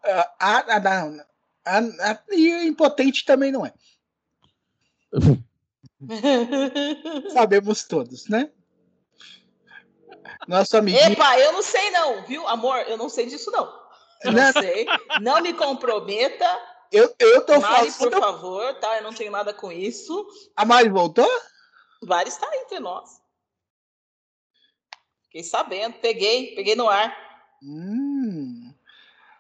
Ah, 0.04 0.36
ah, 0.38 0.65
ah, 0.67 0.80
não. 0.82 1.23
Ah, 1.65 1.80
ah, 2.12 2.23
e 2.34 2.67
impotente 2.67 3.23
também 3.23 3.54
não 3.54 3.65
é. 3.65 3.73
Sabemos 7.33 7.83
todos, 7.86 8.27
né? 8.27 8.51
Nosso 10.47 10.77
amiguinho. 10.77 11.12
Epa, 11.13 11.39
eu 11.39 11.51
não 11.53 11.62
sei 11.62 11.89
não, 11.91 12.23
viu, 12.25 12.47
amor? 12.47 12.77
Eu 12.88 12.97
não 12.97 13.10
sei 13.10 13.25
disso 13.25 13.51
não. 13.51 13.65
Eu 14.23 14.31
não 14.31 14.43
Não. 14.43 14.51
sei. 14.53 14.86
Não 15.21 15.41
me 15.41 15.53
comprometa. 15.53 16.45
Eu, 16.91 17.13
eu 17.19 17.45
tô 17.45 17.60
Mari, 17.60 17.91
por 17.91 18.12
falando. 18.12 18.19
favor, 18.19 18.73
tá? 18.79 18.97
Eu 18.97 19.03
não 19.03 19.13
tenho 19.13 19.31
nada 19.31 19.53
com 19.53 19.71
isso. 19.71 20.25
A 20.55 20.65
Mari 20.65 20.89
voltou? 20.89 21.27
Mari 22.03 22.29
está 22.29 22.47
entre 22.57 22.79
nós. 22.79 23.21
Fiquei 25.23 25.43
sabendo. 25.43 25.95
Peguei, 25.99 26.55
peguei 26.55 26.75
no 26.75 26.88
ar. 26.88 27.15
Hum, 27.62 28.73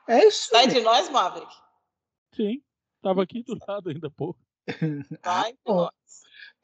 é 0.07 0.25
isso. 0.27 0.45
Está 0.45 0.57
mesmo. 0.59 0.71
entre 0.71 0.81
nós, 0.83 1.09
Maverick? 1.09 1.53
Sim, 2.35 2.61
tava 3.01 3.23
aqui 3.23 3.43
do 3.43 3.57
lado 3.67 3.89
ainda 3.89 4.07
há 4.07 4.11
pouco. 4.11 4.39
Tá 5.21 5.45
entre 5.49 5.59
bom. 5.65 5.75
nós. 5.75 5.91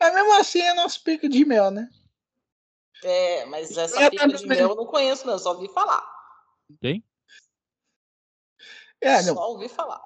Mas 0.03 0.13
mesmo 0.15 0.33
assim 0.33 0.59
é 0.59 0.73
nosso 0.73 1.01
pico 1.01 1.29
de 1.29 1.45
mel, 1.45 1.71
né? 1.71 1.89
É, 3.01 3.45
mas 3.45 3.77
essa 3.77 4.01
É, 4.01 4.09
pica 4.09 4.27
de 4.27 4.33
também. 4.33 4.57
mel 4.57 4.71
eu 4.71 4.75
não 4.75 4.85
conheço, 4.85 5.25
não. 5.25 5.31
Eu 5.33 5.39
só 5.39 5.53
ouvi 5.53 5.69
falar. 5.69 6.05
Tem? 6.81 7.01
É, 8.99 9.21
não. 9.21 9.35
Só 9.35 9.49
ouvi 9.49 9.69
falar. 9.69 10.01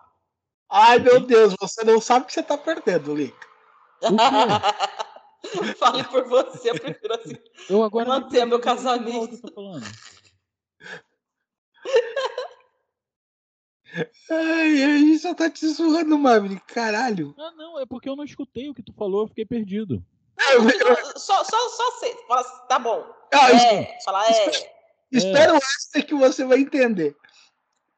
Ai, 0.69 0.99
meu 0.99 1.19
Deus, 1.19 1.55
você 1.59 1.83
não 1.83 1.99
sabe 1.99 2.25
o 2.25 2.27
que 2.27 2.33
você 2.33 2.43
tá 2.43 2.59
perdendo, 2.59 3.15
Lica. 3.15 3.47
Fale 5.79 6.03
por 6.03 6.27
você, 6.27 6.69
eu 6.69 6.79
prefiro 6.79 7.15
assim. 7.15 7.37
Eu 7.67 7.81
agora. 7.81 8.07
Manter 8.07 8.45
meu 8.45 8.59
que 8.59 8.65
casamento. 8.65 9.41
tá? 14.05 14.35
Ai, 14.35 14.83
a 14.83 14.97
gente 14.97 15.19
só 15.19 15.33
tá 15.33 15.49
te 15.49 15.59
sussurrando, 15.59 16.17
Marvin. 16.17 16.57
Caralho. 16.67 17.33
Ah, 17.37 17.51
não, 17.57 17.79
é 17.79 17.85
porque 17.85 18.07
eu 18.09 18.15
não 18.15 18.23
escutei 18.23 18.69
o 18.69 18.73
que 18.73 18.83
tu 18.83 18.93
falou, 18.93 19.21
eu 19.23 19.27
fiquei 19.27 19.45
perdido. 19.45 20.03
Ah, 20.39 20.53
eu- 20.53 20.69
eu- 20.69 21.19
Só, 21.19 21.43
só, 21.43 21.69
só 21.69 21.87
aceita. 21.95 22.21
Fala 22.27 22.41
assim, 22.41 22.67
tá 22.67 22.79
bom. 22.79 23.05
ah, 23.33 23.51
É, 23.51 23.97
fala 24.03 24.25
é. 24.27 24.51
espera 25.11 25.53
o 25.53 25.57
extra 25.57 26.01
que 26.03 26.13
você 26.15 26.45
vai 26.45 26.59
entender. 26.59 27.15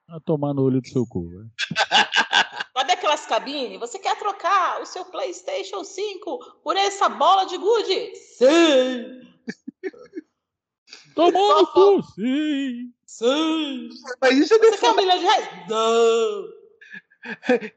A 0.08 0.20
tomar 0.20 0.54
no 0.54 0.64
olho 0.64 0.82
do 0.82 0.88
seu 0.88 1.06
cu. 1.06 1.30
velho. 1.30 1.52
Sabe 2.76 2.94
aquelas 2.94 3.26
cabines? 3.26 3.78
Você 3.80 4.00
quer 4.00 4.18
trocar 4.18 4.82
o 4.82 4.86
seu 4.86 5.04
PlayStation 5.06 5.84
5 5.84 6.40
por 6.64 6.78
essa 6.78 7.10
bola 7.10 7.44
de 7.46 7.58
gude? 7.58 8.16
Sim! 8.16 9.22
Tomou 11.14 11.60
no 11.62 11.68
cu, 11.68 12.02
sim. 12.16 12.94
Sim! 13.19 13.89
Mas 14.21 14.38
isso 14.38 14.53
é 14.53 14.58
Você 14.58 14.60
quer 14.60 14.67
um 14.67 14.71
default, 14.71 15.01
milhão 15.01 15.19
de 15.19 15.25
reais? 15.25 15.67
Não! 15.67 16.53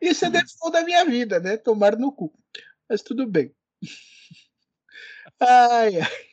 isso 0.00 0.24
é 0.24 0.30
default 0.30 0.72
da 0.72 0.84
minha 0.84 1.04
vida, 1.04 1.40
né? 1.40 1.56
Tomar 1.56 1.96
no 1.96 2.12
cu. 2.12 2.32
Mas 2.88 3.02
tudo 3.02 3.26
bem. 3.26 3.52
Ai, 5.40 5.98
ai. 5.98 6.26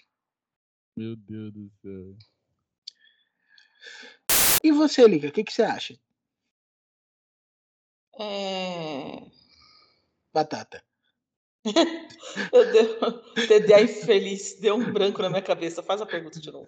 Meu 0.96 1.16
Deus 1.16 1.52
do 1.54 1.72
céu. 1.82 2.18
E 4.64 4.72
você, 4.72 5.08
Liga, 5.08 5.30
o 5.30 5.32
que, 5.32 5.44
que 5.44 5.54
você 5.54 5.64
acha? 5.64 6.00
É... 8.20 9.26
Batata. 10.32 10.86
Eu 12.52 12.72
dei... 12.72 13.48
TDA 13.48 13.82
infeliz, 13.82 14.60
deu 14.60 14.76
um 14.76 14.92
branco 14.92 15.22
na 15.22 15.30
minha 15.30 15.42
cabeça. 15.42 15.82
Faz 15.82 16.02
a 16.02 16.06
pergunta 16.06 16.40
de 16.40 16.52
novo. 16.52 16.68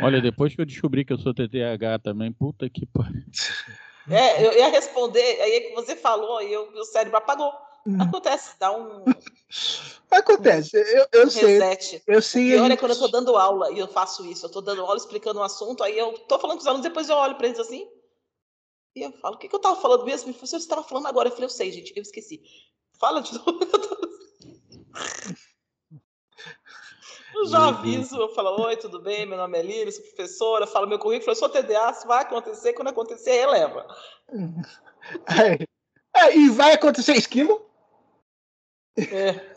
Olha, 0.00 0.20
depois 0.20 0.54
que 0.54 0.60
eu 0.60 0.66
descobri 0.66 1.04
que 1.04 1.12
eu 1.12 1.18
sou 1.18 1.34
TTH 1.34 1.98
também, 2.02 2.32
puta 2.32 2.68
que 2.68 2.86
pariu. 2.86 3.22
É, 4.08 4.44
eu 4.44 4.52
ia 4.54 4.68
responder, 4.68 5.40
aí 5.40 5.60
que 5.60 5.74
você 5.74 5.94
falou, 5.94 6.42
e 6.42 6.52
eu, 6.52 6.72
meu 6.72 6.84
cérebro 6.84 7.18
apagou. 7.18 7.52
Hum. 7.86 7.96
Acontece, 8.00 8.58
dá 8.58 8.72
um 8.76 9.04
Acontece, 10.10 10.76
eu, 10.76 11.06
eu 11.12 11.30
sei. 11.30 11.60
reset. 11.60 12.02
Eu 12.06 12.20
sei. 12.20 12.42
E 12.44 12.56
olha 12.56 12.70
gente- 12.70 12.80
quando 12.80 12.92
eu 12.92 12.98
tô 12.98 13.08
dando 13.08 13.36
aula 13.36 13.70
e 13.70 13.78
eu 13.78 13.86
faço 13.86 14.26
isso, 14.26 14.46
eu 14.46 14.50
tô 14.50 14.60
dando 14.60 14.80
aula 14.80 14.96
explicando 14.96 15.38
um 15.38 15.44
assunto, 15.44 15.84
aí 15.84 15.96
eu 15.96 16.12
tô 16.20 16.38
falando 16.40 16.56
com 16.56 16.62
os 16.62 16.66
alunos, 16.66 16.82
depois 16.82 17.08
eu 17.08 17.14
olho 17.16 17.36
pra 17.36 17.46
eles 17.46 17.60
assim, 17.60 17.86
e 18.96 19.02
eu 19.02 19.12
falo, 19.12 19.36
o 19.36 19.38
que, 19.38 19.48
que 19.48 19.54
eu 19.54 19.60
tava 19.60 19.80
falando 19.80 20.04
mesmo? 20.04 20.28
Me 20.28 20.34
falou, 20.34 20.46
você 20.48 20.68
tava 20.68 20.82
falando 20.82 21.06
agora. 21.06 21.28
Eu 21.28 21.32
falei, 21.32 21.44
eu 21.46 21.50
sei, 21.50 21.70
gente, 21.70 21.92
eu 21.94 22.02
esqueci. 22.02 22.42
Fala 23.00 23.22
de 23.22 23.32
novo. 23.32 23.58
Eu 27.34 27.46
já 27.46 27.58
Meu 27.58 27.72
Deus. 27.72 27.78
aviso, 27.78 28.16
eu 28.16 28.34
falo, 28.34 28.60
oi, 28.60 28.76
tudo 28.76 29.00
bem? 29.00 29.24
Meu 29.24 29.38
nome 29.38 29.58
é 29.58 29.62
Lírio, 29.62 29.90
sou 29.90 30.04
professora, 30.04 30.66
falo 30.66 30.86
meu 30.86 30.98
currículo, 30.98 31.30
eu 31.30 31.36
sou 31.36 31.48
TDA, 31.48 31.90
se 31.94 32.06
vai 32.06 32.20
acontecer, 32.20 32.74
quando 32.74 32.88
acontecer, 32.88 33.30
releva. 33.30 33.86
É. 35.26 35.66
É, 36.14 36.36
e 36.36 36.50
vai 36.50 36.74
acontecer 36.74 37.14
esquilo? 37.14 37.64
É. 38.98 39.54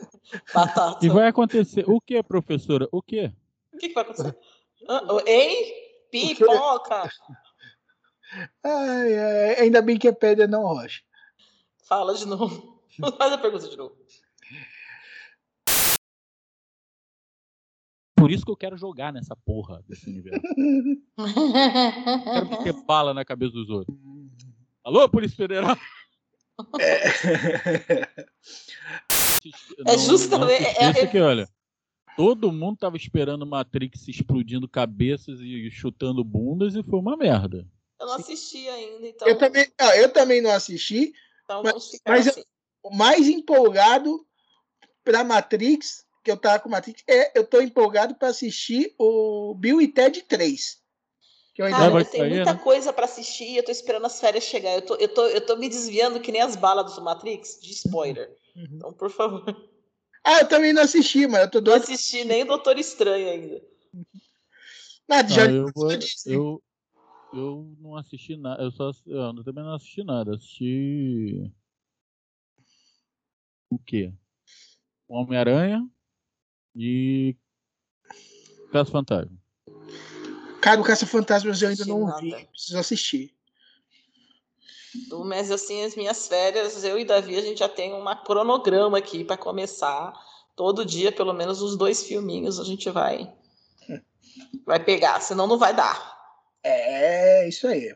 Batata. 0.53 1.06
E 1.06 1.10
vai 1.10 1.27
acontecer. 1.27 1.84
O 1.89 1.99
que, 1.99 2.23
professora? 2.23 2.88
O 2.91 3.01
que? 3.01 3.25
O 3.73 3.77
que, 3.77 3.89
que 3.89 3.93
vai 3.93 4.03
acontecer? 4.03 4.38
Hein? 5.27 5.73
Pipoca! 6.10 7.10
Ai, 8.63 9.17
ai, 9.17 9.56
ainda 9.60 9.82
bem 9.82 9.97
que 9.97 10.08
é 10.08 10.12
pedra, 10.13 10.47
não 10.47 10.63
rocha. 10.63 11.01
Fala 11.84 12.13
de 12.13 12.25
novo. 12.25 12.73
Faz 13.17 13.34
a 13.34 13.38
pergunta 13.38 13.67
de 13.67 13.77
novo. 13.77 13.95
Por 18.15 18.32
isso 18.32 18.45
que 18.45 18.51
eu 18.51 18.56
quero 18.58 18.77
jogar 18.77 19.12
nessa 19.12 19.36
porra 19.36 19.84
desse 19.88 20.10
universo. 20.10 20.39
Quero 21.17 22.49
meter 22.49 22.73
bala 22.86 23.13
na 23.13 23.25
cabeça 23.25 23.51
dos 23.51 23.69
outros. 23.69 23.97
Alô, 24.84 25.10
Polícia 25.10 25.36
Federal? 25.36 25.75
É 29.86 29.97
justamente- 29.97 30.63
é- 30.63 30.89
Isso 30.91 30.99
é- 30.99 31.03
aqui, 31.03 31.19
olha. 31.19 31.49
Todo 32.15 32.51
mundo 32.51 32.77
tava 32.77 32.95
esperando 32.95 33.45
Matrix 33.45 34.08
explodindo 34.08 34.69
cabeças 34.69 35.39
e 35.41 35.69
chutando 35.71 36.23
bundas 36.23 36.75
e 36.75 36.84
foi 36.84 36.99
uma 36.99 37.17
merda. 37.17 37.67
Eu 37.99 38.06
não 38.08 38.13
assisti 38.13 38.67
ainda, 38.69 39.08
então, 39.08 39.27
Eu 39.27 39.38
também, 39.38 39.67
ah, 39.79 39.97
eu 39.97 40.13
também 40.13 40.39
não 40.41 40.51
assisti. 40.51 41.12
então 41.43 41.63
mas- 41.63 41.71
vamos 41.71 41.89
ficar 41.89 42.12
mas 42.12 42.27
assim. 42.27 42.43
Mais 42.91 43.28
empolgado 43.28 44.26
pra 45.04 45.24
Matrix, 45.24 46.06
que 46.24 46.32
eu 46.32 46.38
tava 46.38 46.60
com 46.60 46.69
Matrix, 46.69 47.04
é 47.08 47.38
eu 47.38 47.46
tô 47.46 47.62
empolgado 47.62 48.15
pra 48.15 48.30
assistir 48.30 48.93
o 48.98 49.54
Bill 49.56 49.82
e 49.82 49.88
Ted 49.88 50.22
3. 50.24 50.82
Que 51.54 51.62
eu 51.62 51.65
ainda 51.67 51.78
Cara, 51.78 52.00
eu 52.00 52.06
tenho 52.06 52.30
muita 52.30 52.54
né? 52.54 52.60
coisa 52.60 52.91
pra 52.91 53.06
assistir 53.06 53.46
e 53.46 53.58
eu 53.58 53.63
tô 53.63 53.72
esperando 53.72 54.06
as 54.06 54.19
férias 54.19 54.43
chegar. 54.43 54.74
Eu 54.74 54.82
tô, 54.82 54.96
eu, 54.96 55.08
tô, 55.13 55.28
eu 55.28 55.46
tô 55.46 55.56
me 55.56 55.69
desviando 55.69 56.19
que 56.19 56.32
nem 56.32 56.41
as 56.41 56.56
balas 56.56 56.96
do 56.96 57.02
Matrix, 57.02 57.60
de 57.62 57.72
spoiler. 57.72 58.36
Uhum. 58.56 58.67
Então, 58.72 58.93
por 58.93 59.12
favor. 59.12 59.43
Ah, 60.24 60.39
eu 60.39 60.48
também 60.48 60.74
não 60.74 60.82
assisti, 60.82 61.28
mas 61.28 61.41
eu 61.41 61.52
tô 61.52 61.58
Não 61.60 61.65
doido. 61.65 61.84
assisti 61.84 62.24
nem 62.24 62.46
Doutor 62.46 62.80
Estranho 62.80 63.30
ainda. 63.30 63.62
Ah, 65.10 65.28
já 65.28 65.46
Não, 65.46 65.54
eu, 65.54 65.72
vou- 65.76 65.91
eu, 66.26 66.63
eu 67.32 67.76
não 67.80 67.96
assisti 67.98 68.36
nada. 68.38 68.63
Eu 68.63 68.72
só 68.72 68.91
eu 69.06 69.43
também 69.43 69.63
não 69.63 69.76
assisti 69.76 70.04
nada. 70.04 70.36
Assisti. 70.36 71.52
O 73.73 73.79
quê? 73.79 74.13
Homem-Aranha 75.07 75.88
e. 76.75 77.36
Caso 78.71 78.91
Fantasma. 78.91 79.36
Cara, 80.62 80.79
o 80.79 80.83
Caça-Fantasmas 80.83 81.62
eu 81.62 81.69
ainda 81.69 81.86
não 81.86 82.05
nada. 82.05 82.21
vi. 82.21 82.31
Preciso 82.47 82.77
assistir. 82.77 83.36
Do- 85.09 85.25
Mas 85.25 85.49
assim, 85.51 85.83
as 85.83 85.95
minhas 85.95 86.27
férias, 86.27 86.83
eu 86.83 86.99
e 86.99 87.03
Davi, 87.05 87.36
a 87.36 87.41
gente 87.41 87.57
já 87.59 87.67
tem 87.67 87.93
um 87.93 88.05
cronograma 88.23 88.97
aqui 88.97 89.23
pra 89.23 89.36
começar. 89.36 90.13
Todo 90.55 90.86
dia, 90.86 91.12
pelo 91.12 91.33
menos, 91.33 91.62
uns 91.63 91.75
dois 91.75 92.03
filminhos 92.03 92.59
a 92.59 92.63
gente 92.63 92.89
vai 92.91 93.33
vai 94.65 94.79
pegar, 94.83 95.19
senão 95.19 95.47
não 95.47 95.57
vai 95.57 95.75
dar. 95.75 96.13
É, 96.63 97.47
isso 97.49 97.67
aí. 97.67 97.95